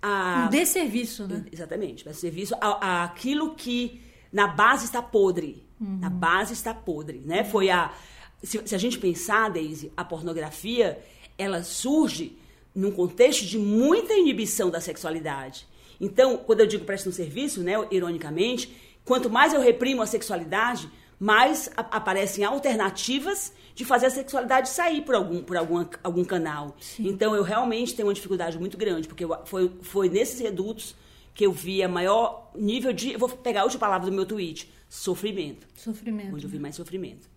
[0.02, 0.46] a.
[0.48, 5.64] um desserviço né Exatamente, presta serviço a, a aquilo que na base está podre.
[5.80, 5.98] Uhum.
[6.00, 7.44] Na base está podre, né?
[7.44, 7.94] Foi a
[8.42, 11.00] se, se a gente pensar, Daisy, a pornografia,
[11.38, 12.36] ela surge
[12.76, 15.68] num contexto de muita inibição da sexualidade.
[16.06, 20.90] Então, quando eu digo presta um serviço, né, ironicamente, quanto mais eu reprimo a sexualidade,
[21.20, 26.76] mais aparecem alternativas de fazer a sexualidade sair por algum, por alguma, algum canal.
[27.00, 30.96] Então, eu realmente tenho uma dificuldade muito grande, porque eu- foi, foi nesses redutos
[31.34, 33.14] que eu vi a maior nível de.
[33.14, 35.66] Eu vou pegar a última palavra do meu tweet: sofrimento.
[35.76, 37.28] sofrimento Onde eu vi mais sofrimento.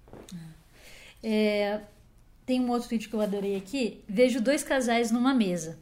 [1.23, 1.81] É,
[2.45, 4.03] tem um outro vídeo que eu adorei aqui.
[4.09, 5.79] Vejo dois casais numa mesa.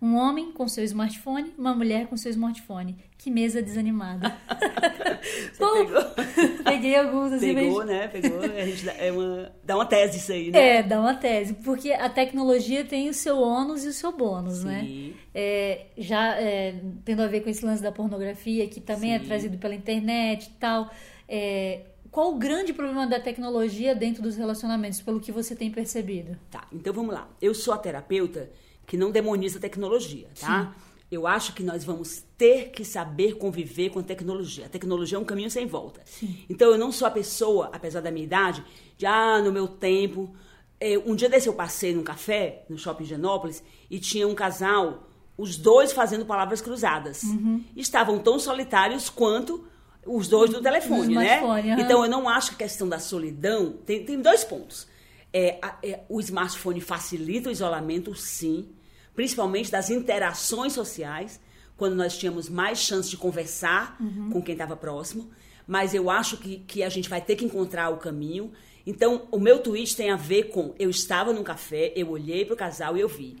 [0.00, 2.96] Um homem com seu smartphone, uma mulher com seu smartphone.
[3.16, 4.36] Que mesa desanimada.
[5.58, 6.64] Pegou?
[6.64, 8.08] Peguei alguns assim, Pegou, mas- né?
[8.08, 8.40] Pegou.
[8.40, 10.76] A gente dá, é uma, dá uma tese isso aí, né?
[10.78, 11.54] É, dá uma tese.
[11.54, 14.80] Porque a tecnologia tem o seu ônus e o seu bônus, né?
[14.86, 15.14] Sim.
[15.34, 19.24] É, já é, tendo a ver com esse lance da pornografia, que também é Sim.
[19.24, 20.90] trazido pela internet e tal.
[21.28, 21.80] É,
[22.10, 26.36] qual o grande problema da tecnologia dentro dos relacionamentos, pelo que você tem percebido?
[26.50, 27.28] Tá, então vamos lá.
[27.40, 28.50] Eu sou a terapeuta
[28.86, 30.74] que não demoniza a tecnologia, tá?
[31.10, 34.66] Eu acho que nós vamos ter que saber conviver com a tecnologia.
[34.66, 36.02] A tecnologia é um caminho sem volta.
[36.50, 38.64] Então eu não sou a pessoa, apesar da minha idade,
[38.96, 40.34] de ah, no meu tempo.
[40.80, 45.08] eh, um dia desse eu passei num café, no shopping Genópolis, e tinha um casal,
[45.38, 47.22] os dois fazendo palavras cruzadas.
[47.76, 49.64] Estavam tão solitários quanto
[50.04, 51.38] os dois do telefone, né?
[51.74, 51.80] aham.
[51.82, 53.72] Então eu não acho que a questão da solidão.
[53.86, 54.86] Tem, tem dois pontos.
[55.32, 58.68] É, a- é, o smartphone facilita o isolamento, sim,
[59.16, 61.40] principalmente das interações sociais,
[61.76, 64.30] quando nós tínhamos mais chance de conversar Uhum.
[64.30, 65.28] com quem estava próximo.
[65.66, 68.52] Mas eu acho que, que a gente vai ter que encontrar o caminho.
[68.86, 72.54] Então, o meu tweet tem a ver com: eu estava num café, eu olhei para
[72.54, 73.36] o casal e eu vi.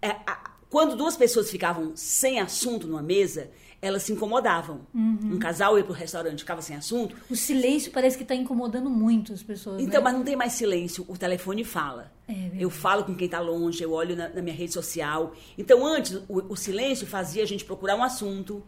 [0.00, 4.80] É, a- quando duas pessoas ficavam sem assunto numa mesa, elas se incomodavam.
[4.94, 5.34] Uhum.
[5.34, 8.88] Um casal ia para o restaurante ficava sem assunto, O silêncio parece que está incomodando
[8.90, 9.80] muito as pessoas.
[9.80, 10.04] então, né?
[10.04, 12.10] mas não tem mais silêncio, o telefone fala.
[12.28, 15.32] É eu falo com quem está longe, eu olho na, na minha rede social.
[15.56, 18.62] Então, antes, o, o silêncio fazia a gente procurar um assunto,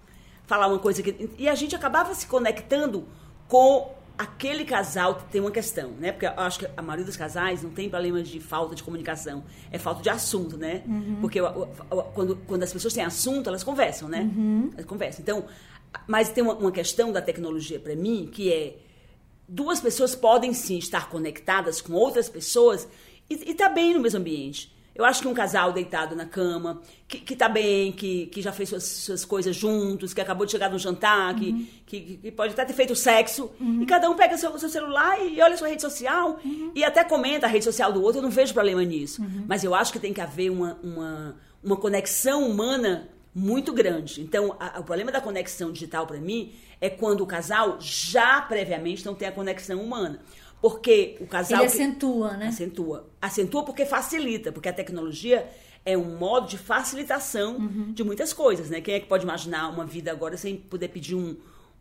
[0.47, 1.29] falar uma coisa que.
[1.39, 3.05] E a gente acabava se conectando
[3.49, 6.11] com aquele casal tem uma questão, né?
[6.13, 9.45] Porque eu acho que a maioria dos casais não tem problemas de falta de comunicação,
[9.71, 10.83] é falta de assunto, né?
[11.21, 11.69] Porque o- o-
[11.99, 14.29] o- quando, quando as pessoas têm assunto, elas conversam, né?
[14.75, 15.21] Elas conversam.
[15.23, 15.45] Então,
[16.07, 18.77] mas tem uma, uma questão da tecnologia para mim que é
[19.49, 22.87] duas pessoas podem sim estar conectadas com outras pessoas
[23.31, 24.77] e, e tá bem no mesmo ambiente.
[24.95, 28.51] Eu acho que um casal deitado na cama, que, que tá bem, que, que já
[28.51, 32.53] fez suas, suas coisas juntos, que acabou de chegar no jantar, que, que, que pode
[32.53, 33.49] até ter feito sexo,
[33.81, 36.41] e cada um pega seu, seu celular e olha sua rede social
[36.75, 39.25] e até comenta a rede social do outro, eu não vejo problema nisso.
[39.47, 44.21] Mas eu acho que tem que haver uma, uma, uma conexão humana muito grande.
[44.21, 49.07] Então, a- o problema da conexão digital para mim é quando o casal já previamente
[49.07, 50.19] não tem a conexão humana.
[50.61, 51.61] Porque o casal.
[51.63, 52.49] Ele que- acentua, né?
[52.49, 53.09] Acentua.
[53.23, 55.49] Acentua porque facilita, porque a tecnologia
[55.85, 57.93] é um modo de facilitação Uhum.
[57.93, 58.81] de muitas coisas, né?
[58.81, 61.37] Quem é que pode imaginar uma vida agora sem poder pedir um,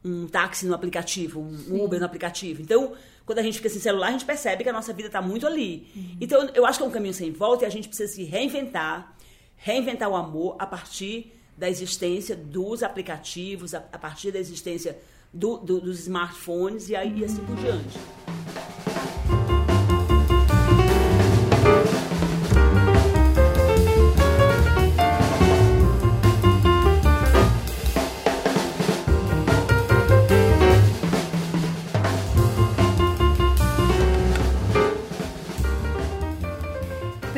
[0.06, 2.62] um táxi no aplicativo, um Uber no aplicativo?
[2.62, 2.94] Então,
[3.26, 5.46] quando a gente fica sem celular, a gente percebe que a nossa vida está muito
[5.48, 5.88] ali.
[5.96, 6.18] Uhum.
[6.22, 9.16] Então, eu acho que é um caminho sem volta e a gente precisa se reinventar,
[9.56, 14.98] reinventar o amor a partir da existência dos aplicativos, a, a partir da existência
[15.34, 17.98] do- do- dos smartphones e, aí, e assim por diante.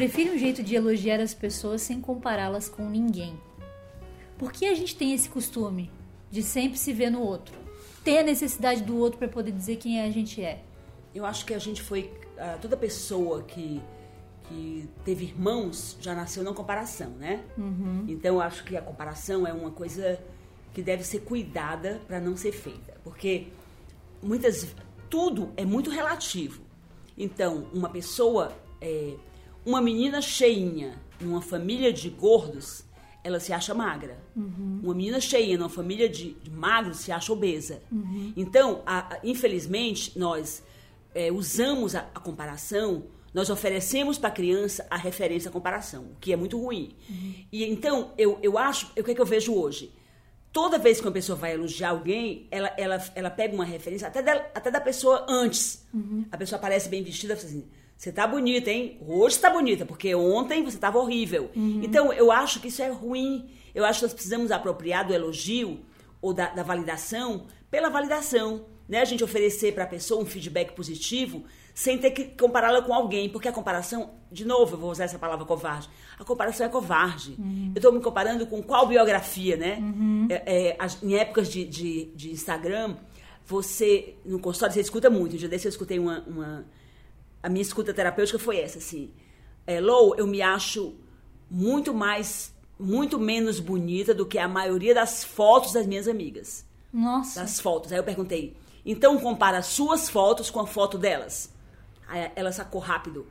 [0.10, 3.40] Prefiro um jeito de elogiar as pessoas sem compará-las com ninguém.
[4.40, 5.92] Por que a gente tem esse costume
[6.32, 7.54] de sempre se ver no outro?
[8.04, 10.64] Ter a necessidade do outro para poder dizer quem a gente é?
[11.14, 12.12] Eu acho que a gente foi.
[12.40, 13.80] ah, toda pessoa que,
[14.46, 17.44] que teve irmãos já nasceu na comparação, né?
[18.08, 20.20] Então eu acho que a comparação é uma coisa
[20.74, 22.98] que deve ser cuidada para não ser feita.
[23.04, 23.50] Porque
[24.24, 24.76] muitas.
[25.08, 26.64] Tudo é muito relativo.
[27.16, 28.58] Então, uma pessoa.
[28.82, 29.14] é,
[29.66, 32.84] uma menina cheinha numa família de gordos,
[33.24, 34.18] ela se acha magra.
[34.84, 37.82] Uma menina cheinha numa família de, de magros se acha obesa.
[38.38, 40.64] Então, a- a- infelizmente, nós
[41.14, 46.16] é, usamos a, a comparação, nós oferecemos para a criança a referência à comparação, o
[46.20, 46.96] que é muito ruim.
[47.52, 49.92] E então, eu, eu acho, o que, é que eu vejo hoje?
[50.52, 54.22] Toda vez que uma pessoa vai elogiar alguém, ela, ela, ela pega uma referência até
[54.24, 55.86] da, até da pessoa antes.
[56.32, 57.68] A pessoa aparece bem vestida assim:
[58.00, 58.98] você tá bonita, hein?
[59.06, 61.52] Hoje tá bonita, porque ontem você tava horrível.
[61.84, 63.50] Então, eu acho que isso é ruim.
[63.76, 65.82] Eu acho que nós precisamos apropriar do elogio
[66.22, 68.66] ou da, da validação pela validação.
[68.88, 69.02] Né?
[69.02, 73.28] A gente oferecer para a pessoa um feedback positivo sem ter que compará-la com alguém.
[73.30, 75.90] Porque a comparação, de novo, eu vou usar essa palavra covarde.
[76.18, 77.36] A comparação é covarde.
[77.76, 79.78] Eu estou me comparando com qual biografia, né?
[80.30, 82.96] É, é, as- em épocas de, de, de Instagram,
[83.46, 85.36] você, no consultório, você escuta muito.
[85.36, 86.66] Um dia desse eu escutei uma, uma
[87.42, 89.12] a minha escuta terapêutica foi essa, assim.
[89.66, 90.96] É, Lou, eu me acho
[91.50, 96.66] muito mais, muito menos bonita do que a maioria das fotos das minhas amigas.
[96.92, 97.42] Nossa.
[97.42, 97.92] Das fotos.
[97.92, 101.52] Aí eu perguntei, então compara suas fotos com a foto delas.
[102.08, 103.28] Aí ela sacou rápido.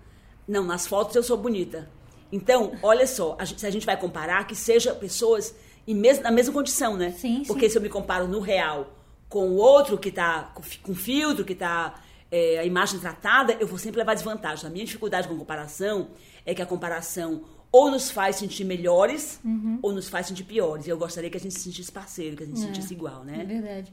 [0.47, 1.89] Não, nas fotos eu sou bonita.
[2.31, 5.55] Então, olha só, a gente- se a gente vai comparar, que seja pessoas
[5.87, 7.11] em mes- na mesma condição, né?
[7.13, 7.73] Sim, Porque sim.
[7.73, 8.95] se eu me comparo no real
[9.29, 11.95] com o outro que tá com filtro, que tá
[12.31, 14.67] é, a imagem tratada, eu vou sempre levar desvantagem.
[14.67, 16.09] A minha dificuldade com comparação
[16.45, 19.79] é que a comparação ou nos faz sentir melhores Uhum.
[19.83, 20.87] ou nos faz sentir piores.
[20.87, 22.67] E eu gostaria que a gente se sentisse parceiro, que a gente se É.
[22.69, 23.45] sentisse igual, É né?
[23.45, 23.93] verdade.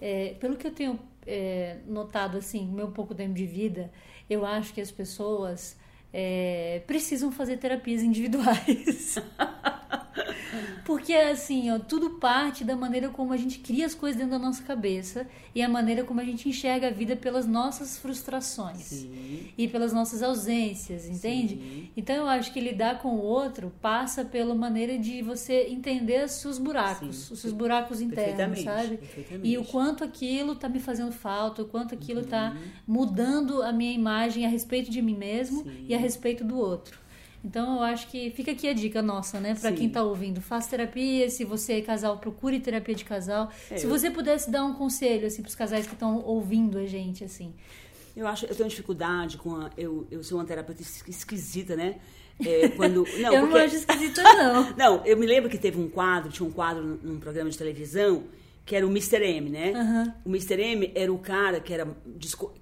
[0.00, 3.90] É, pelo que eu tenho é, notado, assim, meu pouco tempo de vida,
[4.28, 5.74] eu acho que as pessoas
[6.12, 9.16] é, precisam fazer terapias individuais.
[10.84, 14.38] Porque, assim, ó, tudo parte da maneira como a gente cria as coisas dentro da
[14.38, 19.48] nossa cabeça e a maneira como a gente enxerga a vida pelas nossas frustrações Sim.
[19.56, 21.54] e pelas nossas ausências, entende?
[21.56, 21.90] Sim.
[21.96, 26.32] Então eu acho que lidar com o outro passa pela maneira de você entender os
[26.32, 27.34] seus buracos, Sim.
[27.34, 28.98] os seus buracos internos, sabe?
[29.42, 32.26] E o quanto aquilo tá me fazendo falta, o quanto aquilo Uhum.
[32.28, 36.98] tá mudando a minha imagem a respeito de mim mesmo e a respeito do outro.
[37.44, 39.76] Então eu acho que fica aqui a dica nossa, né, Pra Sim.
[39.76, 43.50] quem tá ouvindo, faça terapia, se você é casal, procure terapia de casal.
[43.70, 46.86] É, se eu- você pudesse dar um conselho assim pros casais que estão ouvindo a
[46.86, 47.52] gente assim.
[48.16, 51.96] Eu acho, eu tenho dificuldade com a, eu, eu sou uma terapeuta es- esquisita, né?
[52.44, 54.70] É, quando, não, eu porque, não acho esquisita não.
[54.78, 58.24] Não, eu me lembro que teve um quadro, tinha um quadro num programa de televisão
[58.66, 59.22] que era o Mr.
[59.22, 59.72] M, né?
[59.74, 60.14] Aham.
[60.24, 60.58] O Mr.
[60.60, 61.86] M era o cara que era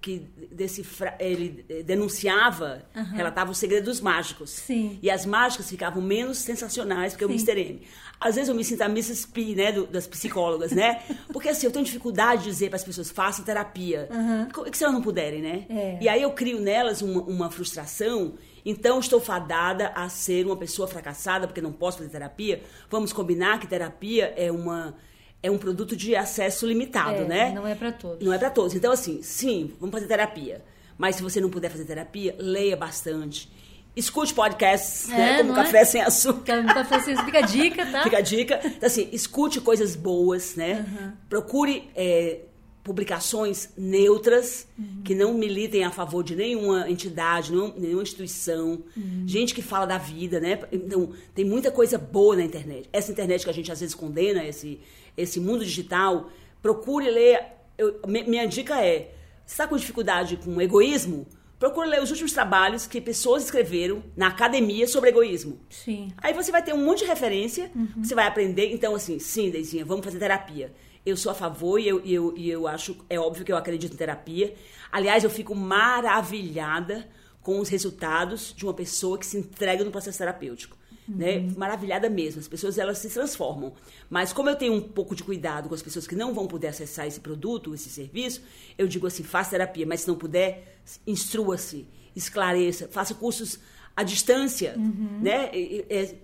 [0.01, 0.19] que
[0.51, 2.85] decifra, ele eh, denunciava,
[3.15, 4.51] relatava o segredo dos mágicos.
[4.51, 4.99] Sim.
[5.01, 7.35] E as mágicas ficavam menos sensacionais porque o Sim.
[7.35, 7.61] Mr.
[7.61, 7.83] M.
[8.21, 9.27] Às vezes eu me sinto a Mrs.
[9.29, 11.03] P, né, do- das psicólogas, né?
[11.33, 14.09] Porque assim, eu tenho dificuldade de dizer para as pessoas, façam terapia.
[14.53, 15.67] Co- que se elas não puderem, né?
[15.69, 15.99] É.
[16.01, 18.35] E aí eu crio nelas uma, uma frustração,
[18.65, 22.63] então estou fadada a ser uma pessoa fracassada porque não posso fazer terapia.
[22.89, 24.95] Vamos combinar que terapia é uma
[25.43, 27.53] é um produto de acesso limitado, É, né?
[27.53, 28.25] Não é pra todos.
[28.25, 28.75] Não é para todos.
[28.75, 30.63] Então, assim, sim, vamos fazer terapia.
[30.97, 33.51] Mas se você não puder fazer terapia, leia bastante.
[33.95, 35.37] Escute podcasts, É, né?
[35.39, 35.65] Como não é?
[35.65, 36.65] Café Sem Açúcar.
[36.65, 38.03] Tá, tá, você fica a dica, tá?
[38.05, 38.61] Fica a dica.
[38.65, 40.87] Então, assim, escute coisas boas, né?
[41.29, 42.41] Procure é,
[42.83, 44.67] publicações neutras,
[45.05, 48.83] que não militem a favor de nenhuma entidade, nenhuma instituição.
[49.27, 50.61] Gente que fala da vida, né?
[50.73, 52.89] Então, tem muita coisa boa na internet.
[52.93, 54.81] Essa internet que a gente às vezes condena, esse,
[55.17, 56.31] esse mundo digital,
[56.61, 57.41] procure ler.
[57.79, 59.15] eu- mi- minha dica é:
[59.47, 61.27] você está com dificuldade com egoísmo?
[61.59, 65.61] Procure ler os últimos trabalhos que pessoas escreveram na academia sobre egoísmo.
[65.71, 66.09] Sim.
[66.19, 68.73] Aí você vai ter um monte de referência, você vai aprender.
[68.73, 70.73] Então, assim, sim, Deizinha, vamos fazer terapia.
[71.05, 73.57] Eu sou a favor e eu, e eu, e eu acho, é óbvio que eu
[73.57, 74.55] acredito em terapia.
[74.91, 77.09] Aliás, eu fico maravilhada
[77.43, 80.77] com os resultados de uma pessoa que se entrega no processo terapêutico.
[81.09, 81.41] Né?
[81.57, 82.41] Maravilhada mesmo.
[82.41, 83.73] As pessoas elas se transformam.
[84.09, 86.69] Mas como eu tenho um pouco de cuidado com as pessoas que não vão poder
[86.69, 88.43] acessar esse produto, esse serviço,
[88.79, 93.59] eu digo assim, faça terapia, mas se não puder, instrua-se, esclareça, faça cursos
[93.97, 94.75] à distância,
[95.21, 95.51] né?
[95.53, 96.15] E- e- é,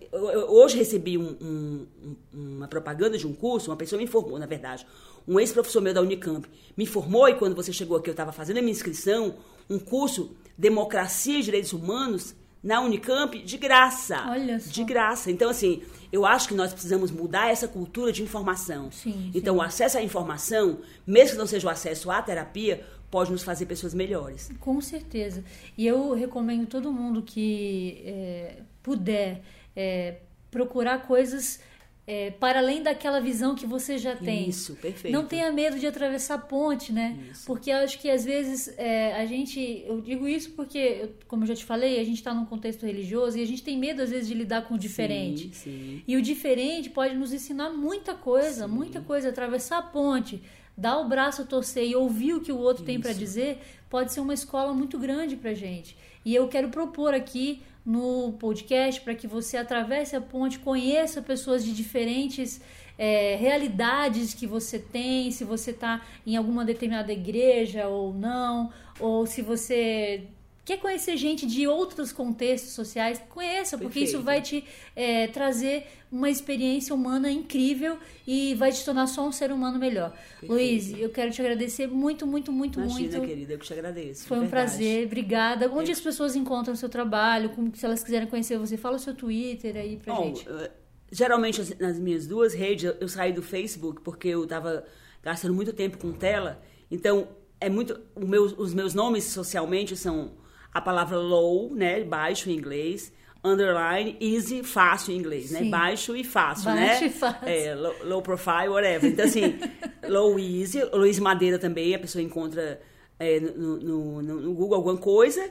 [0.48, 1.86] Hoje recebi um- um-
[2.32, 4.86] uma propaganda de um curso, uma pessoa me informou, na verdade,
[5.26, 8.56] um ex-professor meu da Unicamp me informou e quando você chegou aqui eu estava fazendo
[8.58, 9.34] a minha inscrição,
[9.68, 14.24] um curso Democracia e Direitos Humanos na Unicamp de graça.
[14.30, 14.70] Olha só.
[14.70, 15.30] De graça.
[15.30, 18.90] Então, assim, eu acho que nós precisamos mudar essa cultura de informação.
[18.90, 19.60] Sim, então, sim.
[19.60, 23.66] o acesso à informação, mesmo que não seja o acesso à terapia, pode nos fazer
[23.66, 24.50] pessoas melhores.
[24.60, 25.42] Com certeza.
[25.76, 29.42] E eu recomendo todo mundo que é, puder
[29.74, 30.16] é,
[30.50, 31.60] procurar coisas
[32.06, 34.48] é, para além daquela visão que você já tem.
[34.48, 35.12] Isso, perfeito.
[35.12, 37.18] Não tenha medo de atravessar a ponte, né?
[37.30, 37.44] Isso.
[37.46, 39.84] Porque eu acho que às vezes é, a gente.
[39.86, 42.86] Eu digo isso porque, eu- como eu já te falei, a gente está num contexto
[42.86, 45.50] religioso e a gente tem medo às vezes de lidar com o diferente.
[45.54, 46.02] Sim, sim.
[46.08, 49.28] E o diferente pode nos ensinar muita coisa, muita coisa.
[49.28, 50.42] Atravessar a ponte,
[50.78, 53.60] dar o braço a torcer e ouvir o que o outro tem para dizer,
[53.90, 55.96] pode ser uma escola muito grande pra gente.
[56.24, 61.64] E eu quero propor aqui no podcast para que você atravesse a ponte, conheça pessoas
[61.64, 62.60] de diferentes
[62.96, 68.70] é, realidades que você tem, se você está em alguma determinada igreja ou não,
[69.00, 70.28] ou se você
[70.68, 74.24] quer conhecer gente de outros contextos sociais, conheça, porque isso Perfeito.
[74.24, 74.64] vai te
[74.94, 77.96] é, trazer uma experiência humana incrível
[78.26, 80.14] e vai te tornar só um ser humano melhor.
[80.42, 83.26] Luiz, eu quero te agradecer muito, muito, muito, Imagina, muito.
[83.28, 84.26] querida, eu que te agradeço.
[84.26, 84.70] Foi um de verdade.
[84.70, 85.70] prazer, obrigada.
[85.72, 87.48] Onde as pessoas encontram o seu trabalho?
[87.50, 90.46] Como, se elas quiserem conhecer você, fala o seu Twitter aí pra Bom, gente.
[90.48, 90.70] eh,
[91.10, 94.84] geralmente as- nas minhas duas redes eu- saí do Facebook porque eu estava
[95.22, 96.60] gastando muito tempo com tela.
[96.90, 97.28] Então,
[97.60, 100.32] é muito meu- os meus nomes socialmente são
[100.72, 103.12] a palavra low, né, baixo em inglês,
[103.42, 105.60] underline, easy, fácil em inglês, né?
[105.60, 105.70] Sim.
[105.70, 106.88] Baixo e fácil, né?
[106.88, 107.48] Baixo e fácil.
[107.48, 109.10] É, low, low profile, whatever.
[109.10, 109.58] Então, assim,
[110.08, 112.80] low easy, Luiz Madeira também, a pessoa encontra
[113.18, 115.48] é, no, no- no- Google alguma coisa.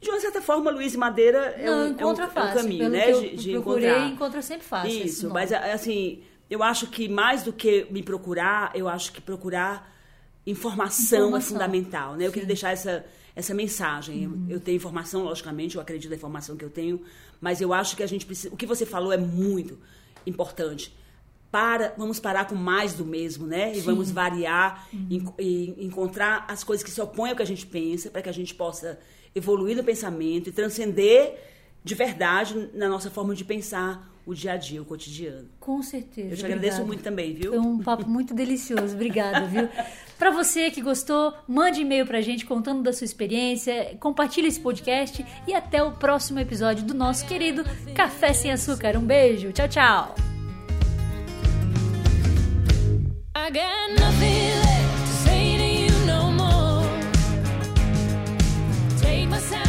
[0.00, 2.56] De uma certa forma, Luiz Madeira é, Não, um, é um- encontra é um fácil.
[2.60, 3.04] caminho, Pelo né?
[3.04, 4.08] que eu de, de procurei, encontrar.
[4.08, 5.04] encontra sempre fácil.
[5.04, 9.90] Isso, mas assim, eu acho que mais do que me procurar, eu acho que procurar
[10.46, 11.36] informação, Informação.
[11.36, 12.24] é fundamental, né?
[12.24, 12.34] Eu Sim.
[12.34, 13.04] Queria deixar essa,
[13.36, 14.24] essa mensagem.
[14.24, 17.00] Eu, eu tenho informação, logicamente, eu acredito na informação que eu tenho,
[17.40, 18.52] mas eu acho que a gente precisa.
[18.52, 19.78] O que você falou é muito
[20.26, 20.92] importante.
[21.50, 23.74] Para, vamos parar com mais do mesmo, né?
[23.76, 25.06] E vamos variar Uhum.
[25.10, 28.28] en- e encontrar as coisas que se opõem ao que a gente pensa, para que
[28.28, 28.98] a gente possa
[29.34, 31.38] evoluir no pensamento e transcender
[31.84, 35.48] de verdade na nossa forma de pensar o dia a dia, o cotidiano.
[35.60, 36.30] Com certeza.
[36.30, 36.86] Eu te agradeço obrigada.
[36.86, 37.52] muito também, viu?
[37.52, 39.68] Foi um papo muito delicioso, obrigada, viu?
[40.18, 45.24] Para você que gostou, mande e-mail pra gente contando da sua experiência, compartilhe esse podcast
[45.46, 47.64] e até o próximo episódio do nosso querido
[47.94, 48.96] Café Sem Açúcar.
[48.96, 50.14] Um beijo, tchau, tchau!
[59.36, 59.65] myself